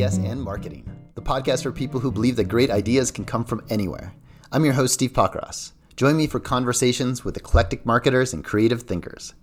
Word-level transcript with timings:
Yes 0.00 0.16
and 0.16 0.42
Marketing, 0.42 0.90
the 1.14 1.20
podcast 1.20 1.62
for 1.62 1.72
people 1.72 2.00
who 2.00 2.10
believe 2.10 2.36
that 2.36 2.44
great 2.44 2.70
ideas 2.70 3.10
can 3.10 3.26
come 3.26 3.44
from 3.44 3.62
anywhere. 3.68 4.14
I'm 4.50 4.64
your 4.64 4.72
host, 4.72 4.94
Steve 4.94 5.12
Pockross. 5.12 5.72
Join 5.94 6.16
me 6.16 6.26
for 6.26 6.40
conversations 6.40 7.22
with 7.22 7.36
eclectic 7.36 7.84
marketers 7.84 8.32
and 8.32 8.42
creative 8.42 8.84
thinkers. 8.84 9.34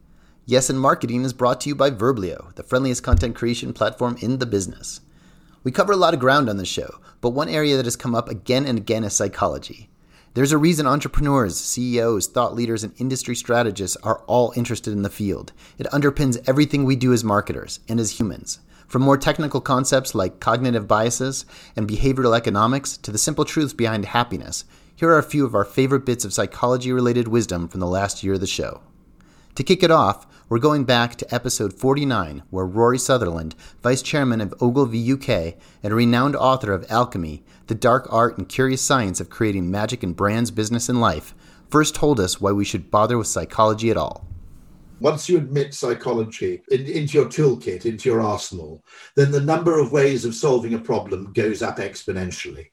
Yes 0.48 0.72
and 0.72 0.80
Marketing 0.80 1.24
is 1.24 1.32
brought 1.32 1.62
to 1.62 1.70
you 1.70 1.76
by 1.76 1.92
Verblio, 1.92 2.56
the 2.56 2.64
friendliest 2.64 3.04
content 3.04 3.36
creation 3.36 3.72
platform 3.72 4.18
in 4.20 4.40
the 4.40 4.48
business. 4.48 5.02
We 5.64 5.72
cover 5.72 5.94
a 5.94 5.96
lot 5.96 6.16
of 6.16 6.20
ground 6.20 6.50
on 6.50 6.58
this 6.58 6.68
show, 6.68 7.02
but 7.22 7.36
one 7.36 7.50
area 7.50 7.78
that 7.78 7.86
has 7.86 7.96
come 7.96 8.16
up 8.16 8.28
again 8.28 8.66
and 8.66 8.80
again 8.80 9.04
is 9.04 9.14
psychology. 9.14 9.92
There's 10.34 10.54
a 10.54 10.58
reason 10.58 10.88
entrepreneurs, 10.88 11.56
CEOs, 11.60 12.26
thought 12.26 12.56
leaders, 12.56 12.84
and 12.84 12.94
industry 12.98 13.36
strategists 13.36 13.98
are 13.98 14.24
all 14.26 14.54
interested 14.56 14.92
in 14.92 15.04
the 15.04 15.12
field. 15.12 15.54
It 15.78 15.86
underpins 15.88 16.44
everything 16.50 16.84
we 16.84 16.96
do 16.96 17.14
as 17.14 17.24
marketers 17.24 17.80
and 17.88 18.00
as 18.00 18.20
humans. 18.20 18.60
From 18.88 19.02
more 19.02 19.18
technical 19.18 19.60
concepts 19.60 20.16
like 20.16 20.40
cognitive 20.40 20.88
biases 20.88 21.46
and 21.76 21.88
behavioral 21.88 22.36
economics 22.36 22.96
to 22.98 23.12
the 23.12 23.18
simple 23.18 23.44
truths 23.44 23.74
behind 23.74 24.06
happiness, 24.06 24.64
here 24.96 25.10
are 25.10 25.20
a 25.20 25.24
few 25.24 25.46
of 25.46 25.54
our 25.54 25.66
favorite 25.66 26.06
bits 26.06 26.24
of 26.24 26.34
psychology 26.34 26.94
related 26.94 27.28
wisdom 27.28 27.68
from 27.68 27.82
the 27.82 27.86
last 27.88 28.24
year 28.24 28.36
of 28.36 28.40
the 28.40 28.48
show. 28.48 28.82
To 29.56 29.64
kick 29.64 29.84
it 29.84 29.92
off, 29.92 30.26
we're 30.48 30.60
going 30.60 30.86
back 30.86 31.16
to 31.16 31.36
episode 31.36 31.74
49, 31.74 32.44
where 32.50 32.66
Rory 32.66 32.98
Sutherland, 32.98 33.56
vice 33.84 34.02
chairman 34.02 34.40
of 34.40 34.54
Ogilvy 34.62 35.12
UK 35.12 35.56
and 35.84 35.92
a 35.92 35.96
renowned 35.96 36.38
author 36.38 36.72
of 36.72 36.90
Alchemy, 36.90 37.44
the 37.68 37.76
dark 37.76 38.08
art 38.10 38.38
and 38.38 38.48
curious 38.48 38.82
science 38.82 39.20
of 39.20 39.30
creating 39.30 39.70
magic 39.70 40.02
in 40.02 40.14
brands, 40.14 40.50
business, 40.50 40.88
and 40.88 41.02
life, 41.02 41.36
first 41.70 41.94
told 41.94 42.22
us 42.22 42.40
why 42.40 42.54
we 42.54 42.64
should 42.64 42.90
bother 42.90 43.18
with 43.18 43.28
psychology 43.28 43.92
at 43.92 43.98
all. 43.98 44.26
Once 45.00 45.30
you 45.30 45.38
admit 45.38 45.74
psychology 45.74 46.62
in, 46.72 46.86
into 46.88 47.18
your 47.18 47.28
toolkit, 47.28 47.86
into 47.86 48.10
your 48.10 48.22
arsenal, 48.22 48.84
then 49.16 49.32
the 49.32 49.42
number 49.42 49.80
of 49.80 49.92
ways 49.92 50.26
of 50.26 50.34
solving 50.34 50.74
a 50.74 50.80
problem 50.80 51.32
goes 51.34 51.62
up 51.62 51.78
exponentially. 51.78 52.68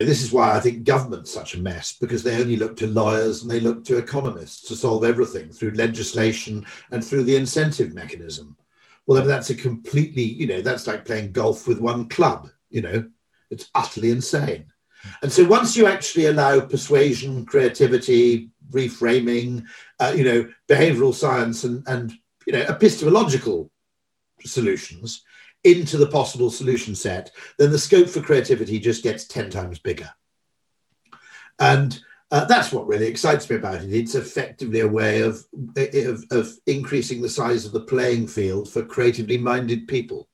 And 0.00 0.08
this 0.08 0.22
is 0.22 0.32
why 0.32 0.56
I 0.56 0.60
think 0.60 0.84
government's 0.84 1.32
such 1.32 1.54
a 1.54 1.60
mess, 1.60 1.92
because 2.00 2.22
they 2.22 2.40
only 2.40 2.56
look 2.56 2.74
to 2.78 2.86
lawyers 2.86 3.42
and 3.42 3.50
they 3.50 3.60
look 3.60 3.84
to 3.84 3.98
economists 3.98 4.66
to 4.68 4.74
solve 4.74 5.04
everything 5.04 5.50
through 5.50 5.72
legislation 5.72 6.64
and 6.90 7.04
through 7.04 7.24
the 7.24 7.36
incentive 7.36 7.92
mechanism. 7.92 8.56
Well, 9.06 9.22
that's 9.22 9.50
a 9.50 9.54
completely, 9.54 10.22
you 10.22 10.46
know, 10.46 10.62
that's 10.62 10.86
like 10.86 11.04
playing 11.04 11.32
golf 11.32 11.68
with 11.68 11.80
one 11.80 12.08
club, 12.08 12.48
you 12.70 12.80
know, 12.80 13.10
it's 13.50 13.70
utterly 13.74 14.10
insane. 14.10 14.66
And 15.22 15.30
so 15.30 15.44
once 15.44 15.76
you 15.76 15.86
actually 15.86 16.26
allow 16.26 16.60
persuasion, 16.60 17.44
creativity, 17.44 18.50
reframing, 18.70 19.64
uh, 19.98 20.12
you 20.16 20.24
know, 20.24 20.48
behavioral 20.68 21.14
science 21.14 21.64
and, 21.64 21.82
and, 21.86 22.12
you 22.46 22.52
know, 22.52 22.60
epistemological 22.60 23.70
solutions 24.44 25.22
into 25.64 25.96
the 25.96 26.06
possible 26.06 26.50
solution 26.50 26.94
set, 26.94 27.30
then 27.58 27.70
the 27.70 27.78
scope 27.78 28.08
for 28.08 28.20
creativity 28.22 28.78
just 28.78 29.02
gets 29.02 29.26
10 29.26 29.50
times 29.50 29.78
bigger. 29.78 30.10
And 31.58 32.00
uh, 32.30 32.44
that's 32.46 32.72
what 32.72 32.86
really 32.86 33.06
excites 33.06 33.50
me 33.50 33.56
about 33.56 33.82
it. 33.82 33.92
It's 33.92 34.14
effectively 34.14 34.80
a 34.80 34.88
way 34.88 35.20
of, 35.20 35.44
of, 35.76 36.24
of 36.30 36.52
increasing 36.66 37.20
the 37.20 37.28
size 37.28 37.66
of 37.66 37.72
the 37.72 37.82
playing 37.82 38.28
field 38.28 38.72
for 38.72 38.84
creatively 38.84 39.36
minded 39.36 39.86
people. 39.86 40.29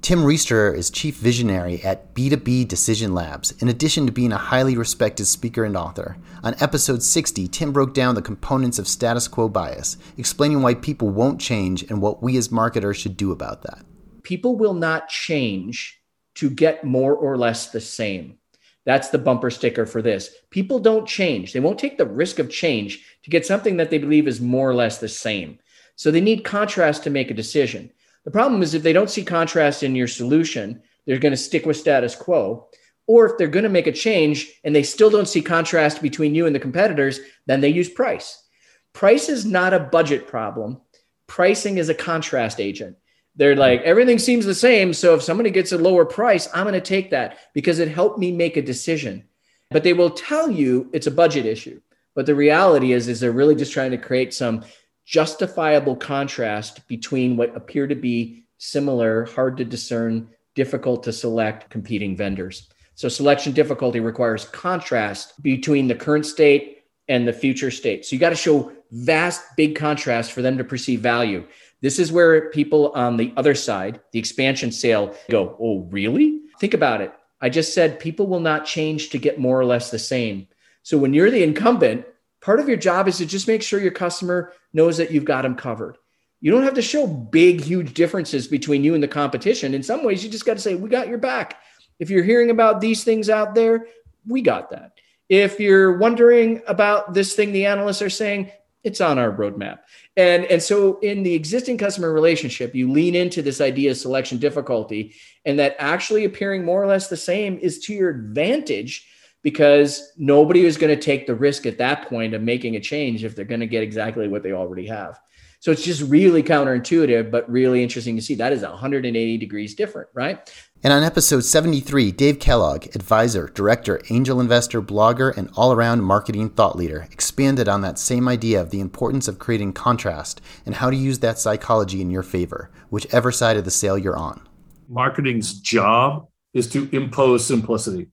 Tim 0.00 0.20
Riesterer 0.20 0.74
is 0.74 0.90
chief 0.90 1.16
visionary 1.16 1.82
at 1.82 2.14
B2B 2.14 2.68
Decision 2.68 3.14
Labs, 3.14 3.50
in 3.60 3.68
addition 3.68 4.06
to 4.06 4.12
being 4.12 4.32
a 4.32 4.38
highly 4.38 4.76
respected 4.76 5.26
speaker 5.26 5.64
and 5.64 5.76
author. 5.76 6.16
On 6.42 6.54
episode 6.60 7.02
60, 7.02 7.48
Tim 7.48 7.72
broke 7.72 7.94
down 7.94 8.14
the 8.14 8.22
components 8.22 8.78
of 8.78 8.88
status 8.88 9.26
quo 9.28 9.48
bias, 9.48 9.98
explaining 10.16 10.62
why 10.62 10.74
people 10.74 11.10
won't 11.10 11.40
change 11.40 11.82
and 11.90 12.00
what 12.00 12.22
we 12.22 12.36
as 12.38 12.50
marketers 12.50 12.96
should 12.96 13.16
do 13.16 13.32
about 13.32 13.62
that. 13.62 13.84
People 14.22 14.56
will 14.56 14.72
not 14.72 15.08
change 15.08 16.00
to 16.36 16.48
get 16.48 16.84
more 16.84 17.14
or 17.14 17.36
less 17.36 17.70
the 17.70 17.80
same. 17.80 18.38
That's 18.86 19.08
the 19.08 19.18
bumper 19.18 19.50
sticker 19.50 19.84
for 19.84 20.00
this. 20.00 20.30
People 20.50 20.78
don't 20.78 21.06
change. 21.06 21.52
They 21.52 21.60
won't 21.60 21.78
take 21.78 21.98
the 21.98 22.06
risk 22.06 22.38
of 22.38 22.50
change 22.50 23.04
to 23.24 23.30
get 23.30 23.44
something 23.44 23.76
that 23.76 23.90
they 23.90 23.98
believe 23.98 24.28
is 24.28 24.40
more 24.40 24.70
or 24.70 24.74
less 24.74 24.98
the 24.98 25.08
same. 25.08 25.58
So 25.96 26.10
they 26.10 26.20
need 26.20 26.44
contrast 26.44 27.02
to 27.02 27.10
make 27.10 27.30
a 27.30 27.34
decision. 27.34 27.90
The 28.28 28.32
problem 28.32 28.60
is 28.60 28.74
if 28.74 28.82
they 28.82 28.92
don't 28.92 29.08
see 29.08 29.24
contrast 29.24 29.82
in 29.82 29.96
your 29.96 30.06
solution, 30.06 30.82
they're 31.06 31.18
going 31.18 31.32
to 31.32 31.36
stick 31.38 31.64
with 31.64 31.78
status 31.78 32.14
quo. 32.14 32.68
Or 33.06 33.24
if 33.24 33.38
they're 33.38 33.48
going 33.48 33.62
to 33.62 33.70
make 33.70 33.86
a 33.86 33.90
change 33.90 34.52
and 34.64 34.76
they 34.76 34.82
still 34.82 35.08
don't 35.08 35.26
see 35.26 35.40
contrast 35.40 36.02
between 36.02 36.34
you 36.34 36.44
and 36.44 36.54
the 36.54 36.60
competitors, 36.60 37.20
then 37.46 37.62
they 37.62 37.70
use 37.70 37.88
price. 37.88 38.46
Price 38.92 39.30
is 39.30 39.46
not 39.46 39.72
a 39.72 39.80
budget 39.80 40.26
problem. 40.26 40.78
Pricing 41.26 41.78
is 41.78 41.88
a 41.88 41.94
contrast 41.94 42.60
agent. 42.60 42.98
They're 43.34 43.56
like, 43.56 43.80
everything 43.80 44.18
seems 44.18 44.44
the 44.44 44.54
same. 44.54 44.92
So 44.92 45.14
if 45.14 45.22
somebody 45.22 45.50
gets 45.50 45.72
a 45.72 45.78
lower 45.78 46.04
price, 46.04 46.50
I'm 46.52 46.64
going 46.64 46.74
to 46.74 46.82
take 46.82 47.12
that 47.12 47.38
because 47.54 47.78
it 47.78 47.88
helped 47.88 48.18
me 48.18 48.30
make 48.30 48.58
a 48.58 48.62
decision. 48.62 49.24
But 49.70 49.84
they 49.84 49.94
will 49.94 50.10
tell 50.10 50.50
you 50.50 50.90
it's 50.92 51.06
a 51.06 51.10
budget 51.10 51.46
issue. 51.46 51.80
But 52.14 52.26
the 52.26 52.34
reality 52.34 52.92
is, 52.92 53.08
is 53.08 53.20
they're 53.20 53.32
really 53.32 53.54
just 53.54 53.72
trying 53.72 53.92
to 53.92 53.96
create 53.96 54.34
some 54.34 54.66
justifiable 55.08 55.96
contrast 55.96 56.86
between 56.86 57.34
what 57.34 57.56
appear 57.56 57.86
to 57.86 57.94
be 57.94 58.44
similar, 58.58 59.24
hard 59.24 59.56
to 59.56 59.64
discern, 59.64 60.28
difficult 60.54 61.02
to 61.02 61.12
select 61.14 61.70
competing 61.70 62.14
vendors. 62.14 62.68
So 62.94 63.08
selection 63.08 63.52
difficulty 63.52 64.00
requires 64.00 64.44
contrast 64.44 65.42
between 65.42 65.88
the 65.88 65.94
current 65.94 66.26
state 66.26 66.82
and 67.08 67.26
the 67.26 67.32
future 67.32 67.70
state. 67.70 68.04
So 68.04 68.14
you 68.14 68.20
got 68.20 68.30
to 68.30 68.36
show 68.36 68.70
vast, 68.90 69.42
big 69.56 69.76
contrast 69.76 70.32
for 70.32 70.42
them 70.42 70.58
to 70.58 70.64
perceive 70.64 71.00
value. 71.00 71.46
This 71.80 71.98
is 71.98 72.12
where 72.12 72.50
people 72.50 72.92
on 72.92 73.16
the 73.16 73.32
other 73.34 73.54
side, 73.54 74.00
the 74.12 74.18
expansion 74.18 74.70
sale, 74.70 75.16
go, 75.30 75.56
Oh, 75.58 75.88
really? 75.90 76.40
Think 76.60 76.74
about 76.74 77.00
it. 77.00 77.14
I 77.40 77.48
just 77.48 77.72
said 77.72 77.98
people 77.98 78.26
will 78.26 78.40
not 78.40 78.66
change 78.66 79.08
to 79.10 79.18
get 79.18 79.38
more 79.38 79.58
or 79.58 79.64
less 79.64 79.90
the 79.90 79.98
same. 79.98 80.48
So 80.82 80.98
when 80.98 81.14
you're 81.14 81.30
the 81.30 81.44
incumbent, 81.44 82.04
part 82.40 82.60
of 82.60 82.68
your 82.68 82.76
job 82.76 83.08
is 83.08 83.18
to 83.18 83.26
just 83.26 83.48
make 83.48 83.62
sure 83.62 83.80
your 83.80 83.90
customer 83.90 84.52
knows 84.72 84.96
that 84.98 85.10
you've 85.10 85.24
got 85.24 85.42
them 85.42 85.54
covered. 85.54 85.96
You 86.40 86.52
don't 86.52 86.62
have 86.62 86.74
to 86.74 86.82
show 86.82 87.06
big, 87.06 87.60
huge 87.60 87.94
differences 87.94 88.46
between 88.46 88.84
you 88.84 88.94
and 88.94 89.02
the 89.02 89.08
competition. 89.08 89.74
In 89.74 89.82
some 89.82 90.04
ways, 90.04 90.22
you 90.22 90.30
just 90.30 90.46
got 90.46 90.54
to 90.54 90.62
say, 90.62 90.74
We 90.74 90.88
got 90.88 91.08
your 91.08 91.18
back. 91.18 91.60
If 91.98 92.10
you're 92.10 92.22
hearing 92.22 92.50
about 92.50 92.80
these 92.80 93.02
things 93.02 93.28
out 93.28 93.54
there, 93.54 93.86
we 94.26 94.42
got 94.42 94.70
that. 94.70 94.92
If 95.28 95.58
you're 95.58 95.98
wondering 95.98 96.62
about 96.66 97.12
this 97.12 97.34
thing 97.34 97.52
the 97.52 97.66
analysts 97.66 98.02
are 98.02 98.10
saying, 98.10 98.52
it's 98.84 99.00
on 99.00 99.18
our 99.18 99.32
roadmap. 99.32 99.80
And, 100.16 100.44
and 100.44 100.62
so 100.62 100.98
in 101.00 101.22
the 101.22 101.34
existing 101.34 101.78
customer 101.78 102.12
relationship, 102.12 102.74
you 102.74 102.90
lean 102.90 103.14
into 103.14 103.42
this 103.42 103.60
idea 103.60 103.90
of 103.90 103.96
selection 103.96 104.38
difficulty, 104.38 105.14
and 105.44 105.58
that 105.58 105.76
actually 105.78 106.24
appearing 106.24 106.64
more 106.64 106.82
or 106.82 106.86
less 106.86 107.08
the 107.08 107.16
same 107.16 107.58
is 107.58 107.80
to 107.80 107.94
your 107.94 108.10
advantage 108.10 109.06
because 109.42 110.12
nobody 110.16 110.64
is 110.64 110.76
going 110.76 110.94
to 110.94 111.00
take 111.00 111.26
the 111.26 111.34
risk 111.34 111.66
at 111.66 111.78
that 111.78 112.08
point 112.08 112.34
of 112.34 112.42
making 112.42 112.76
a 112.76 112.80
change 112.80 113.24
if 113.24 113.36
they're 113.36 113.44
going 113.44 113.60
to 113.60 113.66
get 113.66 113.82
exactly 113.82 114.28
what 114.28 114.42
they 114.42 114.52
already 114.52 114.86
have. 114.86 115.18
So 115.60 115.72
it's 115.72 115.82
just 115.82 116.02
really 116.02 116.42
counterintuitive, 116.42 117.32
but 117.32 117.50
really 117.50 117.82
interesting 117.82 118.14
to 118.14 118.22
see. 118.22 118.36
That 118.36 118.52
is 118.52 118.62
180 118.62 119.38
degrees 119.38 119.74
different, 119.74 120.08
right? 120.14 120.48
And 120.84 120.92
on 120.92 121.02
episode 121.02 121.44
73, 121.44 122.12
Dave 122.12 122.38
Kellogg, 122.38 122.94
advisor, 122.94 123.48
director, 123.48 124.00
angel 124.10 124.40
investor, 124.40 124.80
blogger, 124.80 125.36
and 125.36 125.50
all 125.56 125.72
around 125.72 126.02
marketing 126.02 126.50
thought 126.50 126.76
leader, 126.76 127.08
expanded 127.10 127.68
on 127.68 127.80
that 127.80 127.98
same 127.98 128.28
idea 128.28 128.60
of 128.60 128.70
the 128.70 128.78
importance 128.78 129.26
of 129.26 129.40
creating 129.40 129.72
contrast 129.72 130.40
and 130.64 130.76
how 130.76 130.90
to 130.90 130.96
use 130.96 131.18
that 131.18 131.40
psychology 131.40 132.00
in 132.00 132.10
your 132.10 132.22
favor, 132.22 132.70
whichever 132.90 133.32
side 133.32 133.56
of 133.56 133.64
the 133.64 133.72
sale 133.72 133.98
you're 133.98 134.16
on. 134.16 134.40
Marketing's 134.88 135.58
job 135.58 136.28
is 136.54 136.68
to 136.68 136.88
impose 136.92 137.44
simplicity 137.44 138.06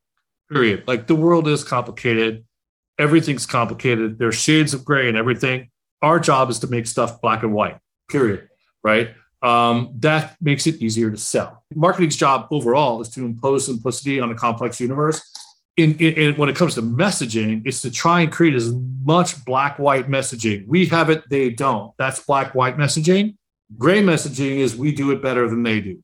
period. 0.52 0.84
Like 0.88 1.08
the 1.08 1.16
world 1.16 1.48
is 1.48 1.64
complicated. 1.64 2.46
Everything's 2.98 3.46
complicated. 3.46 4.20
There's 4.20 4.36
shades 4.36 4.74
of 4.74 4.86
gray 4.86 5.08
and 5.08 5.18
everything. 5.18 5.70
Our 6.02 6.20
job 6.20 6.50
is 6.50 6.60
to 6.60 6.68
make 6.68 6.88
stuff 6.88 7.22
black 7.22 7.44
and 7.44 7.54
white, 7.54 7.78
period. 8.10 8.50
Right. 8.84 9.12
Um, 9.42 9.92
that 10.00 10.38
makes 10.42 10.66
it 10.66 10.82
easier 10.82 11.12
to 11.12 11.18
sell. 11.18 11.64
Marketing's 11.76 12.16
job 12.16 12.48
overall 12.52 13.02
is 13.02 13.10
to 13.10 13.26
impose 13.26 13.66
simplicity 13.66 14.20
on 14.20 14.32
a 14.32 14.36
complex 14.36 14.80
universe. 14.80 15.22
In, 15.78 15.98
in, 15.98 16.14
in, 16.14 16.36
when 16.36 16.48
it 16.48 16.56
comes 16.56 16.76
to 16.76 16.82
messaging, 16.82 17.62
it's 17.66 17.82
to 17.82 17.92
try 17.92 18.22
and 18.22 18.32
create 18.32 18.56
as 18.56 18.74
much 19.04 19.44
black 19.44 19.78
white 19.78 20.08
messaging. 20.08 20.66
We 20.68 20.86
have 20.88 21.10
it, 21.10 21.24
they 21.30 21.50
don't. 21.50 21.92
That's 21.98 22.24
black 22.24 22.56
white 22.56 22.78
messaging. 22.78 23.36
Gray 23.78 24.02
messaging 24.02 24.58
is 24.58 24.76
we 24.76 24.94
do 24.94 25.12
it 25.12 25.22
better 25.22 25.50
than 25.50 25.64
they 25.64 25.82
do. 25.82 26.02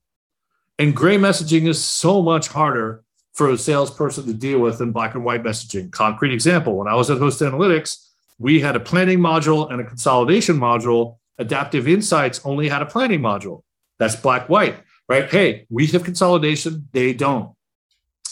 And 0.78 0.96
gray 0.96 1.18
messaging 1.18 1.68
is 1.68 1.82
so 1.84 2.22
much 2.22 2.48
harder 2.48 3.04
for 3.34 3.50
a 3.50 3.58
salesperson 3.58 4.26
to 4.26 4.34
deal 4.34 4.60
with 4.60 4.82
in 4.82 4.92
black 4.92 5.16
and 5.16 5.24
white 5.24 5.44
messaging. 5.44 5.92
Concrete 5.92 6.34
example 6.34 6.78
when 6.78 6.88
I 6.88 6.96
was 6.96 7.10
at 7.10 7.18
Host 7.18 7.42
Analytics, 7.42 8.08
we 8.40 8.60
had 8.60 8.76
a 8.76 8.80
planning 8.80 9.20
module 9.20 9.72
and 9.72 9.80
a 9.80 9.84
consolidation 9.84 10.58
module. 10.58 11.18
Adaptive 11.38 11.88
Insights 11.88 12.42
only 12.44 12.70
had 12.70 12.82
a 12.82 12.86
planning 12.86 13.22
module. 13.22 13.64
That's 14.00 14.16
black 14.16 14.50
white, 14.50 14.78
right? 15.08 15.30
Hey, 15.30 15.66
we 15.70 15.88
have 15.88 16.04
consolidation, 16.04 16.88
they 16.92 17.14
don't. 17.14 17.54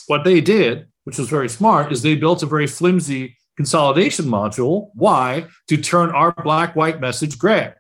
What 0.07 0.23
they 0.23 0.41
did, 0.41 0.87
which 1.03 1.17
was 1.17 1.29
very 1.29 1.49
smart, 1.49 1.91
is 1.91 2.01
they 2.01 2.15
built 2.15 2.43
a 2.43 2.47
very 2.47 2.67
flimsy 2.67 3.37
consolidation 3.55 4.25
module. 4.25 4.89
Why? 4.93 5.45
To 5.67 5.77
turn 5.77 6.09
our 6.11 6.31
black 6.31 6.75
white 6.75 6.99
message 6.99 7.37
gray. 7.37 7.73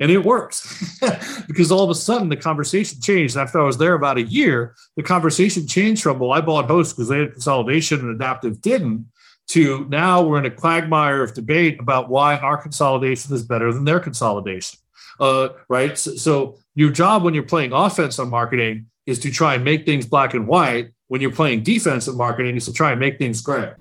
And 0.00 0.10
it 0.10 0.24
works 0.24 0.98
because 1.46 1.70
all 1.70 1.84
of 1.84 1.90
a 1.90 1.94
sudden 1.94 2.30
the 2.30 2.36
conversation 2.36 3.00
changed. 3.02 3.36
After 3.36 3.60
I 3.60 3.64
was 3.64 3.76
there 3.76 3.92
about 3.92 4.16
a 4.16 4.22
year, 4.22 4.74
the 4.96 5.02
conversation 5.02 5.66
changed 5.66 6.02
from, 6.02 6.18
well, 6.18 6.32
I 6.32 6.40
bought 6.40 6.66
Host 6.66 6.96
because 6.96 7.08
they 7.08 7.18
had 7.18 7.32
consolidation 7.32 8.00
and 8.00 8.10
Adaptive 8.10 8.62
didn't, 8.62 9.06
to 9.48 9.84
now 9.90 10.22
we're 10.22 10.38
in 10.38 10.46
a 10.46 10.50
quagmire 10.50 11.22
of 11.22 11.34
debate 11.34 11.78
about 11.80 12.08
why 12.08 12.38
our 12.38 12.56
consolidation 12.56 13.34
is 13.34 13.42
better 13.42 13.72
than 13.72 13.84
their 13.84 14.00
consolidation. 14.00 14.78
Uh, 15.18 15.50
right. 15.68 15.98
So, 15.98 16.14
so 16.14 16.58
your 16.74 16.90
job 16.90 17.22
when 17.22 17.34
you're 17.34 17.42
playing 17.42 17.72
offense 17.72 18.18
on 18.18 18.30
marketing 18.30 18.86
is 19.06 19.18
to 19.18 19.30
try 19.30 19.54
and 19.54 19.64
make 19.64 19.84
things 19.84 20.06
black 20.06 20.32
and 20.32 20.46
white. 20.46 20.92
When 21.08 21.20
you're 21.20 21.32
playing 21.32 21.64
defensive 21.64 22.16
marketing 22.16 22.56
is 22.56 22.64
to 22.66 22.72
try 22.72 22.92
and 22.92 23.00
make 23.00 23.18
things 23.18 23.42
gray. 23.42 23.72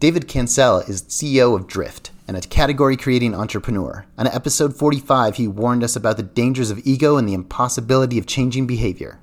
David 0.00 0.26
Cancel 0.26 0.78
is 0.78 1.02
CEO 1.02 1.54
of 1.54 1.66
Drift 1.66 2.09
and 2.30 2.36
a 2.36 2.46
category 2.46 2.96
creating 2.96 3.34
entrepreneur. 3.34 4.06
On 4.16 4.28
episode 4.28 4.76
45, 4.76 5.34
he 5.34 5.48
warned 5.48 5.82
us 5.82 5.96
about 5.96 6.16
the 6.16 6.22
dangers 6.22 6.70
of 6.70 6.78
ego 6.86 7.16
and 7.16 7.28
the 7.28 7.34
impossibility 7.34 8.18
of 8.18 8.26
changing 8.26 8.68
behavior. 8.68 9.18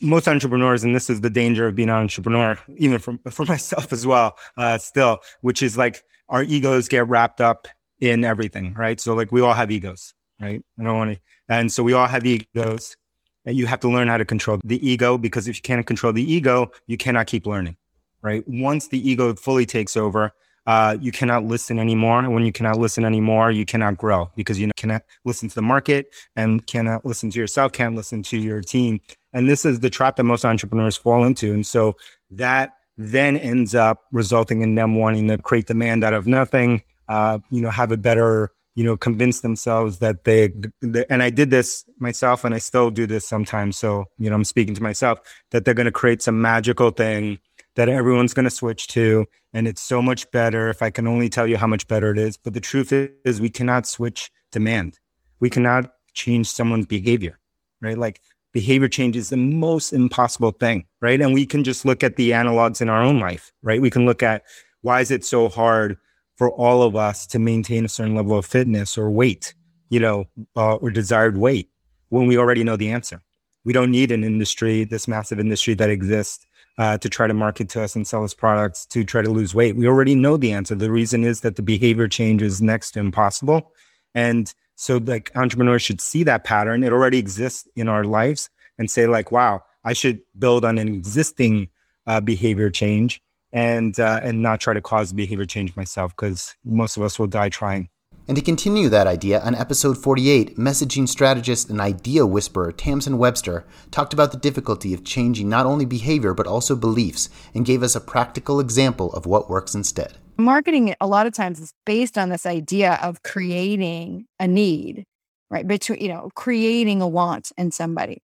Most 0.00 0.26
entrepreneurs, 0.26 0.82
and 0.82 0.96
this 0.96 1.10
is 1.10 1.20
the 1.20 1.28
danger 1.28 1.66
of 1.66 1.74
being 1.74 1.90
an 1.90 1.96
entrepreneur, 1.96 2.58
even 2.78 2.98
for, 2.98 3.18
for 3.30 3.44
myself 3.44 3.92
as 3.92 4.06
well, 4.06 4.38
uh, 4.56 4.78
still, 4.78 5.18
which 5.42 5.60
is 5.60 5.76
like 5.76 6.02
our 6.30 6.44
egos 6.44 6.88
get 6.88 7.06
wrapped 7.06 7.42
up 7.42 7.68
in 8.00 8.24
everything, 8.24 8.72
right? 8.72 8.98
So, 9.00 9.12
like, 9.12 9.30
we 9.32 9.42
all 9.42 9.52
have 9.52 9.70
egos, 9.70 10.14
right? 10.40 10.62
I 10.80 10.82
don't 10.82 10.96
want 10.96 11.12
to, 11.12 11.20
and 11.50 11.70
so 11.70 11.82
we 11.82 11.92
all 11.92 12.06
have 12.06 12.24
egos, 12.24 12.96
and 13.44 13.54
you 13.54 13.66
have 13.66 13.80
to 13.80 13.90
learn 13.90 14.08
how 14.08 14.16
to 14.16 14.24
control 14.24 14.60
the 14.64 14.80
ego 14.88 15.18
because 15.18 15.46
if 15.46 15.56
you 15.56 15.62
can't 15.62 15.86
control 15.86 16.14
the 16.14 16.24
ego, 16.24 16.70
you 16.86 16.96
cannot 16.96 17.26
keep 17.26 17.46
learning 17.46 17.76
right? 18.22 18.42
Once 18.48 18.88
the 18.88 19.08
ego 19.08 19.34
fully 19.34 19.64
takes 19.64 19.96
over, 19.96 20.32
uh, 20.66 20.96
you 21.00 21.12
cannot 21.12 21.44
listen 21.44 21.78
anymore. 21.78 22.18
And 22.18 22.34
when 22.34 22.44
you 22.44 22.52
cannot 22.52 22.78
listen 22.78 23.04
anymore, 23.04 23.50
you 23.50 23.64
cannot 23.64 23.96
grow 23.96 24.30
because 24.34 24.58
you 24.58 24.70
cannot 24.76 25.02
listen 25.24 25.48
to 25.48 25.54
the 25.54 25.62
market 25.62 26.12
and 26.34 26.66
cannot 26.66 27.04
listen 27.04 27.30
to 27.30 27.38
yourself, 27.38 27.72
can't 27.72 27.94
listen 27.94 28.22
to 28.24 28.36
your 28.36 28.60
team. 28.60 29.00
And 29.32 29.48
this 29.48 29.64
is 29.64 29.80
the 29.80 29.90
trap 29.90 30.16
that 30.16 30.24
most 30.24 30.44
entrepreneurs 30.44 30.96
fall 30.96 31.24
into. 31.24 31.52
And 31.52 31.64
so 31.66 31.96
that 32.30 32.72
then 32.98 33.36
ends 33.36 33.74
up 33.74 34.04
resulting 34.10 34.62
in 34.62 34.74
them 34.74 34.96
wanting 34.96 35.28
to 35.28 35.38
create 35.38 35.66
demand 35.66 36.02
out 36.02 36.14
of 36.14 36.26
nothing, 36.26 36.82
uh, 37.08 37.38
you 37.50 37.60
know, 37.60 37.70
have 37.70 37.92
a 37.92 37.96
better, 37.96 38.50
you 38.74 38.82
know, 38.82 38.96
convince 38.96 39.40
themselves 39.40 39.98
that 39.98 40.24
they, 40.24 40.52
they, 40.80 41.04
and 41.10 41.22
I 41.22 41.30
did 41.30 41.50
this 41.50 41.84
myself 41.98 42.44
and 42.44 42.54
I 42.54 42.58
still 42.58 42.90
do 42.90 43.06
this 43.06 43.28
sometimes. 43.28 43.76
So, 43.76 44.06
you 44.18 44.30
know, 44.30 44.36
I'm 44.36 44.44
speaking 44.44 44.74
to 44.74 44.82
myself 44.82 45.20
that 45.50 45.64
they're 45.64 45.74
going 45.74 45.84
to 45.84 45.92
create 45.92 46.22
some 46.22 46.40
magical 46.40 46.90
thing 46.90 47.38
that 47.76 47.88
everyone's 47.88 48.34
going 48.34 48.44
to 48.44 48.50
switch 48.50 48.88
to. 48.88 49.26
And 49.52 49.68
it's 49.68 49.82
so 49.82 50.02
much 50.02 50.30
better 50.32 50.68
if 50.68 50.82
I 50.82 50.90
can 50.90 51.06
only 51.06 51.28
tell 51.28 51.46
you 51.46 51.56
how 51.56 51.66
much 51.66 51.86
better 51.86 52.10
it 52.10 52.18
is. 52.18 52.36
But 52.36 52.54
the 52.54 52.60
truth 52.60 52.92
is, 52.92 53.40
we 53.40 53.50
cannot 53.50 53.86
switch 53.86 54.30
demand. 54.50 54.98
We 55.40 55.50
cannot 55.50 55.92
change 56.14 56.48
someone's 56.48 56.86
behavior, 56.86 57.38
right? 57.80 57.96
Like 57.96 58.20
behavior 58.52 58.88
change 58.88 59.16
is 59.16 59.28
the 59.28 59.36
most 59.36 59.92
impossible 59.92 60.52
thing, 60.52 60.86
right? 61.00 61.20
And 61.20 61.34
we 61.34 61.46
can 61.46 61.62
just 61.62 61.84
look 61.84 62.02
at 62.02 62.16
the 62.16 62.30
analogs 62.30 62.80
in 62.80 62.88
our 62.88 63.02
own 63.02 63.20
life, 63.20 63.52
right? 63.62 63.80
We 63.80 63.90
can 63.90 64.06
look 64.06 64.22
at 64.22 64.42
why 64.80 65.00
is 65.00 65.10
it 65.10 65.24
so 65.24 65.48
hard 65.48 65.98
for 66.36 66.50
all 66.50 66.82
of 66.82 66.96
us 66.96 67.26
to 67.28 67.38
maintain 67.38 67.84
a 67.84 67.88
certain 67.88 68.14
level 68.14 68.38
of 68.38 68.46
fitness 68.46 68.96
or 68.96 69.10
weight, 69.10 69.54
you 69.90 70.00
know, 70.00 70.24
uh, 70.56 70.76
or 70.76 70.90
desired 70.90 71.36
weight 71.36 71.70
when 72.08 72.26
we 72.26 72.38
already 72.38 72.64
know 72.64 72.76
the 72.76 72.90
answer. 72.90 73.20
We 73.64 73.72
don't 73.72 73.90
need 73.90 74.12
an 74.12 74.22
industry, 74.22 74.84
this 74.84 75.08
massive 75.08 75.40
industry 75.40 75.74
that 75.74 75.90
exists 75.90 76.46
uh, 76.78 76.98
to 76.98 77.08
try 77.08 77.26
to 77.26 77.34
market 77.34 77.68
to 77.70 77.82
us 77.82 77.96
and 77.96 78.06
sell 78.06 78.24
us 78.24 78.34
products 78.34 78.86
to 78.86 79.04
try 79.04 79.22
to 79.22 79.30
lose 79.30 79.54
weight. 79.54 79.76
We 79.76 79.86
already 79.86 80.14
know 80.14 80.36
the 80.36 80.52
answer. 80.52 80.74
The 80.74 80.90
reason 80.90 81.24
is 81.24 81.40
that 81.40 81.56
the 81.56 81.62
behavior 81.62 82.08
change 82.08 82.42
is 82.42 82.60
next 82.60 82.92
to 82.92 83.00
impossible. 83.00 83.72
And 84.14 84.52
so 84.74 84.98
like 84.98 85.30
entrepreneurs 85.34 85.82
should 85.82 86.00
see 86.00 86.22
that 86.24 86.44
pattern. 86.44 86.84
It 86.84 86.92
already 86.92 87.18
exists 87.18 87.66
in 87.76 87.88
our 87.88 88.04
lives 88.04 88.50
and 88.78 88.90
say 88.90 89.06
like, 89.06 89.32
wow, 89.32 89.62
I 89.84 89.94
should 89.94 90.20
build 90.38 90.64
on 90.64 90.78
an 90.78 90.88
existing 90.88 91.68
uh, 92.06 92.20
behavior 92.20 92.70
change 92.70 93.22
and 93.52 93.98
uh, 93.98 94.20
and 94.22 94.42
not 94.42 94.60
try 94.60 94.74
to 94.74 94.80
cause 94.80 95.12
behavior 95.12 95.46
change 95.46 95.74
myself 95.76 96.14
because 96.14 96.54
most 96.64 96.96
of 96.96 97.02
us 97.02 97.18
will 97.18 97.26
die 97.26 97.48
trying. 97.48 97.88
And 98.28 98.36
to 98.36 98.42
continue 98.42 98.88
that 98.88 99.06
idea, 99.06 99.40
on 99.40 99.54
episode 99.54 99.96
48, 99.98 100.56
messaging 100.56 101.08
strategist 101.08 101.70
and 101.70 101.80
idea 101.80 102.26
whisperer 102.26 102.72
Tamsen 102.72 103.18
Webster 103.18 103.64
talked 103.92 104.12
about 104.12 104.32
the 104.32 104.38
difficulty 104.38 104.92
of 104.92 105.04
changing 105.04 105.48
not 105.48 105.64
only 105.64 105.84
behavior 105.84 106.34
but 106.34 106.48
also 106.48 106.74
beliefs 106.74 107.28
and 107.54 107.64
gave 107.64 107.84
us 107.84 107.94
a 107.94 108.00
practical 108.00 108.58
example 108.58 109.12
of 109.12 109.26
what 109.26 109.48
works 109.48 109.76
instead. 109.76 110.14
Marketing, 110.38 110.92
a 111.00 111.06
lot 111.06 111.28
of 111.28 111.34
times, 111.34 111.60
is 111.60 111.72
based 111.84 112.18
on 112.18 112.28
this 112.28 112.44
idea 112.44 112.98
of 113.00 113.22
creating 113.22 114.26
a 114.40 114.48
need, 114.48 115.04
right? 115.48 115.66
Between, 115.66 116.00
you 116.00 116.08
know, 116.08 116.30
creating 116.34 117.00
a 117.00 117.08
want 117.08 117.52
in 117.56 117.70
somebody, 117.70 118.22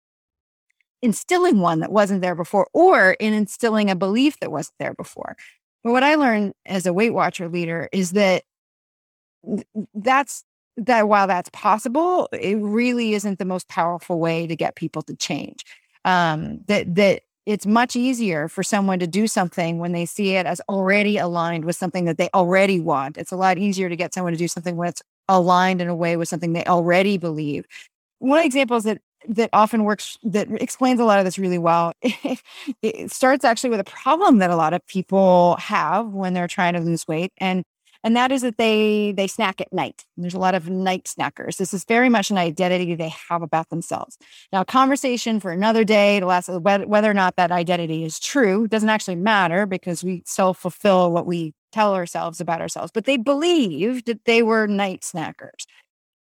instilling 1.02 1.58
one 1.58 1.80
that 1.80 1.90
wasn't 1.90 2.22
there 2.22 2.36
before, 2.36 2.68
or 2.72 3.16
in 3.18 3.34
instilling 3.34 3.90
a 3.90 3.96
belief 3.96 4.38
that 4.38 4.52
wasn't 4.52 4.76
there 4.78 4.94
before. 4.94 5.36
But 5.82 5.90
what 5.90 6.04
I 6.04 6.14
learned 6.14 6.54
as 6.64 6.86
a 6.86 6.92
Weight 6.92 7.12
Watcher 7.12 7.48
leader 7.48 7.88
is 7.92 8.12
that 8.12 8.44
that's 9.94 10.44
that 10.76 11.08
while 11.08 11.26
that's 11.26 11.50
possible, 11.50 12.28
it 12.32 12.56
really 12.58 13.14
isn't 13.14 13.38
the 13.38 13.44
most 13.44 13.68
powerful 13.68 14.20
way 14.20 14.46
to 14.46 14.56
get 14.56 14.76
people 14.76 15.02
to 15.02 15.16
change. 15.16 15.64
Um, 16.04 16.60
that 16.66 16.94
that 16.94 17.22
it's 17.44 17.66
much 17.66 17.96
easier 17.96 18.46
for 18.46 18.62
someone 18.62 18.98
to 18.98 19.06
do 19.06 19.26
something 19.26 19.78
when 19.78 19.92
they 19.92 20.04
see 20.04 20.34
it 20.34 20.44
as 20.44 20.60
already 20.68 21.16
aligned 21.16 21.64
with 21.64 21.76
something 21.76 22.04
that 22.04 22.18
they 22.18 22.28
already 22.34 22.78
want. 22.78 23.16
It's 23.16 23.32
a 23.32 23.36
lot 23.36 23.56
easier 23.56 23.88
to 23.88 23.96
get 23.96 24.12
someone 24.12 24.34
to 24.34 24.38
do 24.38 24.48
something 24.48 24.76
when 24.76 24.90
it's 24.90 25.02
aligned 25.28 25.80
in 25.80 25.88
a 25.88 25.94
way 25.94 26.16
with 26.16 26.28
something 26.28 26.52
they 26.52 26.64
already 26.64 27.16
believe. 27.16 27.64
One 28.18 28.44
example 28.44 28.76
is 28.76 28.84
that 28.84 28.98
that 29.28 29.50
often 29.52 29.84
works 29.84 30.18
that 30.22 30.48
explains 30.60 31.00
a 31.00 31.04
lot 31.04 31.18
of 31.18 31.24
this 31.24 31.38
really 31.38 31.58
well. 31.58 31.92
it 32.82 33.10
starts 33.10 33.44
actually 33.44 33.70
with 33.70 33.80
a 33.80 33.84
problem 33.84 34.38
that 34.38 34.50
a 34.50 34.56
lot 34.56 34.74
of 34.74 34.86
people 34.86 35.56
have 35.56 36.08
when 36.08 36.34
they're 36.34 36.48
trying 36.48 36.74
to 36.74 36.80
lose 36.80 37.08
weight 37.08 37.32
and 37.38 37.64
and 38.04 38.16
that 38.16 38.30
is 38.30 38.42
that 38.42 38.58
they 38.58 39.12
they 39.12 39.26
snack 39.26 39.60
at 39.60 39.72
night. 39.72 40.04
There's 40.16 40.34
a 40.34 40.38
lot 40.38 40.54
of 40.54 40.68
night 40.68 41.04
snackers. 41.04 41.56
This 41.56 41.74
is 41.74 41.84
very 41.84 42.08
much 42.08 42.30
an 42.30 42.38
identity 42.38 42.94
they 42.94 43.12
have 43.28 43.42
about 43.42 43.70
themselves. 43.70 44.16
Now, 44.52 44.64
conversation 44.64 45.40
for 45.40 45.50
another 45.50 45.84
day 45.84 46.20
to 46.20 46.26
last 46.26 46.48
whether 46.48 47.10
or 47.10 47.14
not 47.14 47.36
that 47.36 47.50
identity 47.50 48.04
is 48.04 48.20
true 48.20 48.68
doesn't 48.68 48.88
actually 48.88 49.16
matter 49.16 49.66
because 49.66 50.04
we 50.04 50.22
self 50.26 50.58
fulfill 50.58 51.10
what 51.12 51.26
we 51.26 51.54
tell 51.72 51.94
ourselves 51.94 52.40
about 52.40 52.60
ourselves. 52.60 52.90
But 52.92 53.04
they 53.04 53.16
believed 53.16 54.06
that 54.06 54.24
they 54.24 54.42
were 54.42 54.66
night 54.66 55.02
snackers. 55.02 55.66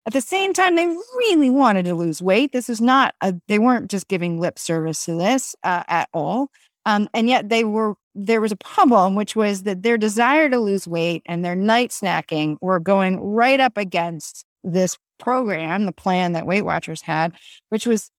At 0.06 0.14
the 0.14 0.22
same 0.22 0.54
time, 0.54 0.78
they 0.78 0.88
really 0.88 1.50
wanted 1.50 1.84
to 1.84 1.96
lose 1.96 2.22
weight. 2.22 2.54
This 2.54 2.70
is 2.70 2.80
not 2.80 3.14
a, 3.20 3.36
they 3.50 3.60
weren't 3.60 3.92
just 3.92 4.08
giving 4.08 4.40
lip 4.40 4.58
service 4.58 5.04
to 5.04 5.16
this 5.16 5.54
uh, 5.66 5.84
at 5.90 6.08
all. 6.14 6.50
Um, 6.86 7.10
and 7.14 7.28
yet 7.28 7.50
they 7.50 7.66
were 7.66 7.96
there 8.18 8.42
was 8.42 8.52
a 8.52 8.58
problem, 8.58 9.14
which 9.14 9.36
was 9.36 9.64
that 9.64 9.84
their 9.84 9.98
desire 9.98 10.50
to 10.50 10.60
lose 10.60 10.88
weight 10.88 11.22
and 11.28 11.46
their 11.46 11.56
night 11.56 11.92
snacking 11.92 12.58
were 12.62 12.80
going 12.80 13.20
right 13.20 13.60
up 13.60 13.78
against 13.78 14.44
this 14.64 14.98
program, 15.20 15.86
the 15.86 15.92
plan 15.92 16.34
that 16.34 16.48
Weight 16.48 16.64
Watchers 16.64 17.02
had, 17.02 17.34
which 17.70 17.86
was 17.86 18.10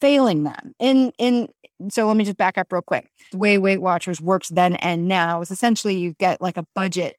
failing 0.00 0.44
them. 0.44 0.72
In 0.78 1.12
in 1.18 1.48
so 1.88 2.06
let 2.06 2.16
me 2.16 2.24
just 2.24 2.36
back 2.36 2.58
up 2.58 2.72
real 2.72 2.80
quick. 2.80 3.10
The 3.32 3.38
way 3.38 3.58
Weight 3.58 3.82
Watchers 3.82 4.20
works 4.20 4.50
then 4.50 4.76
and 4.76 5.08
now 5.08 5.40
is 5.40 5.50
essentially 5.50 5.96
you 5.96 6.14
get 6.18 6.40
like 6.40 6.56
a 6.56 6.64
budget 6.74 7.16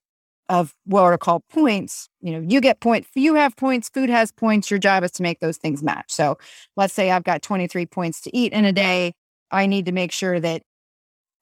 of 0.47 0.73
what 0.85 1.03
are 1.03 1.17
called 1.17 1.43
points. 1.49 2.07
You 2.21 2.31
know, 2.33 2.45
you 2.47 2.61
get 2.61 2.79
points, 2.79 3.09
you 3.13 3.35
have 3.35 3.57
points, 3.57 3.89
food 3.89 4.09
has 4.09 4.31
points. 4.31 4.71
Your 4.71 4.79
job 4.79 5.03
is 5.03 5.11
to 5.11 5.23
make 5.23 5.39
those 5.41 5.57
things 5.57 5.83
match. 5.83 6.11
So 6.11 6.37
let's 6.77 6.93
say 6.93 7.11
I've 7.11 7.23
got 7.25 7.41
23 7.41 7.85
points 7.87 8.21
to 8.21 8.35
eat 8.35 8.53
in 8.53 8.63
a 8.63 8.71
day. 8.71 9.13
I 9.51 9.65
need 9.65 9.85
to 9.87 9.91
make 9.91 10.13
sure 10.13 10.39
that 10.39 10.61